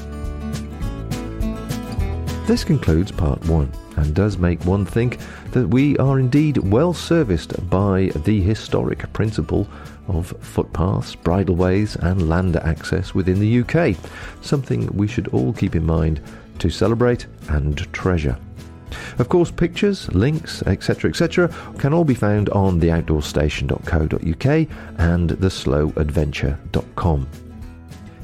This 2.45 2.65
concludes 2.65 3.09
part 3.09 3.43
one 3.45 3.71
and 3.95 4.13
does 4.13 4.37
make 4.37 4.61
one 4.65 4.85
think 4.85 5.17
that 5.51 5.69
we 5.69 5.97
are 5.97 6.19
indeed 6.19 6.57
well 6.57 6.93
serviced 6.93 7.69
by 7.69 8.11
the 8.25 8.41
historic 8.41 9.11
principle 9.13 9.65
of 10.09 10.35
footpaths, 10.41 11.15
bridleways, 11.15 11.95
and 11.95 12.27
land 12.27 12.57
access 12.57 13.15
within 13.15 13.39
the 13.39 13.61
UK, 13.61 13.95
something 14.41 14.87
we 14.87 15.07
should 15.07 15.29
all 15.29 15.53
keep 15.53 15.73
in 15.73 15.85
mind 15.85 16.19
to 16.59 16.69
celebrate 16.69 17.27
and 17.47 17.77
treasure. 17.93 18.37
Of 19.19 19.29
course, 19.29 19.49
pictures, 19.49 20.11
links, 20.13 20.61
etc., 20.63 21.09
etc., 21.11 21.47
can 21.77 21.93
all 21.93 22.03
be 22.03 22.13
found 22.13 22.49
on 22.49 22.81
theoutdoorstation.co.uk 22.81 24.45
and 24.99 25.29
theslowadventure.com. 25.29 27.27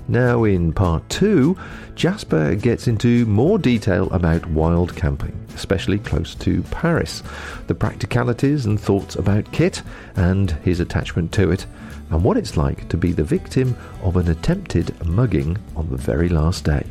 Now, 0.09 0.43
in 0.43 0.73
part 0.73 1.07
two, 1.07 1.55
Jasper 1.93 2.55
gets 2.55 2.87
into 2.87 3.27
more 3.27 3.59
detail 3.59 4.09
about 4.09 4.43
wild 4.47 4.95
camping, 4.95 5.39
especially 5.53 5.99
close 5.99 6.33
to 6.35 6.63
Paris, 6.63 7.21
the 7.67 7.75
practicalities 7.75 8.65
and 8.65 8.81
thoughts 8.81 9.15
about 9.15 9.51
kit 9.51 9.83
and 10.15 10.49
his 10.63 10.79
attachment 10.79 11.31
to 11.33 11.51
it, 11.51 11.67
and 12.09 12.23
what 12.23 12.37
it's 12.37 12.57
like 12.57 12.89
to 12.89 12.97
be 12.97 13.11
the 13.11 13.23
victim 13.23 13.77
of 14.01 14.17
an 14.17 14.29
attempted 14.29 14.99
mugging 15.05 15.59
on 15.75 15.87
the 15.91 15.97
very 15.97 16.27
last 16.27 16.65
day. 16.65 16.83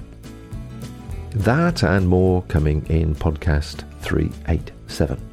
That 1.32 1.82
and 1.82 2.08
more 2.08 2.42
coming 2.42 2.86
in 2.86 3.16
podcast 3.16 3.82
387. 4.02 5.27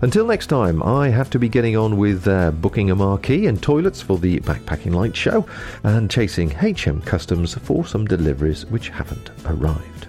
Until 0.00 0.26
next 0.26 0.46
time, 0.46 0.82
I 0.82 1.08
have 1.08 1.30
to 1.30 1.38
be 1.38 1.48
getting 1.48 1.76
on 1.76 1.96
with 1.96 2.26
uh, 2.28 2.50
booking 2.52 2.90
a 2.90 2.94
marquee 2.94 3.46
and 3.46 3.62
toilets 3.62 4.00
for 4.00 4.18
the 4.18 4.40
Backpacking 4.40 4.94
Light 4.94 5.16
Show 5.16 5.46
and 5.82 6.10
chasing 6.10 6.50
HM 6.50 7.02
Customs 7.02 7.54
for 7.54 7.84
some 7.84 8.06
deliveries 8.06 8.66
which 8.66 8.88
haven't 8.88 9.30
arrived. 9.46 10.06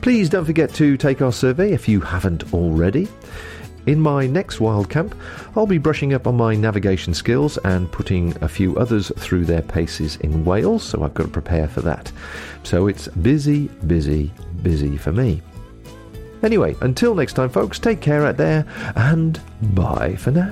Please 0.00 0.28
don't 0.28 0.44
forget 0.44 0.72
to 0.74 0.96
take 0.96 1.22
our 1.22 1.32
survey 1.32 1.72
if 1.72 1.88
you 1.88 2.00
haven't 2.00 2.52
already. 2.52 3.08
In 3.86 4.00
my 4.00 4.26
next 4.26 4.60
wild 4.60 4.90
camp, 4.90 5.14
I'll 5.56 5.66
be 5.66 5.78
brushing 5.78 6.12
up 6.12 6.26
on 6.26 6.36
my 6.36 6.54
navigation 6.54 7.14
skills 7.14 7.56
and 7.64 7.90
putting 7.90 8.36
a 8.42 8.48
few 8.48 8.76
others 8.76 9.10
through 9.16 9.46
their 9.46 9.62
paces 9.62 10.16
in 10.16 10.44
Wales, 10.44 10.82
so 10.82 11.02
I've 11.02 11.14
got 11.14 11.22
to 11.24 11.30
prepare 11.30 11.68
for 11.68 11.80
that. 11.80 12.12
So 12.64 12.86
it's 12.86 13.08
busy, 13.08 13.68
busy, 13.86 14.30
busy 14.62 14.98
for 14.98 15.12
me. 15.12 15.40
Anyway, 16.42 16.76
until 16.80 17.14
next 17.14 17.34
time, 17.34 17.48
folks, 17.48 17.78
take 17.78 18.00
care 18.00 18.26
out 18.26 18.36
there 18.36 18.66
and 18.96 19.40
bye 19.74 20.16
for 20.16 20.30
now. 20.30 20.50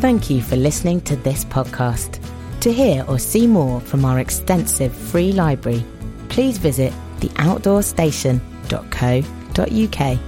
Thank 0.00 0.30
you 0.30 0.42
for 0.42 0.56
listening 0.56 1.00
to 1.02 1.16
this 1.16 1.44
podcast. 1.44 2.20
To 2.60 2.72
hear 2.72 3.04
or 3.08 3.18
see 3.18 3.46
more 3.46 3.80
from 3.80 4.04
our 4.04 4.18
extensive 4.18 4.94
free 4.94 5.32
library, 5.32 5.84
please 6.28 6.58
visit 6.58 6.92
theoutdoorstation.co.uk 7.20 10.18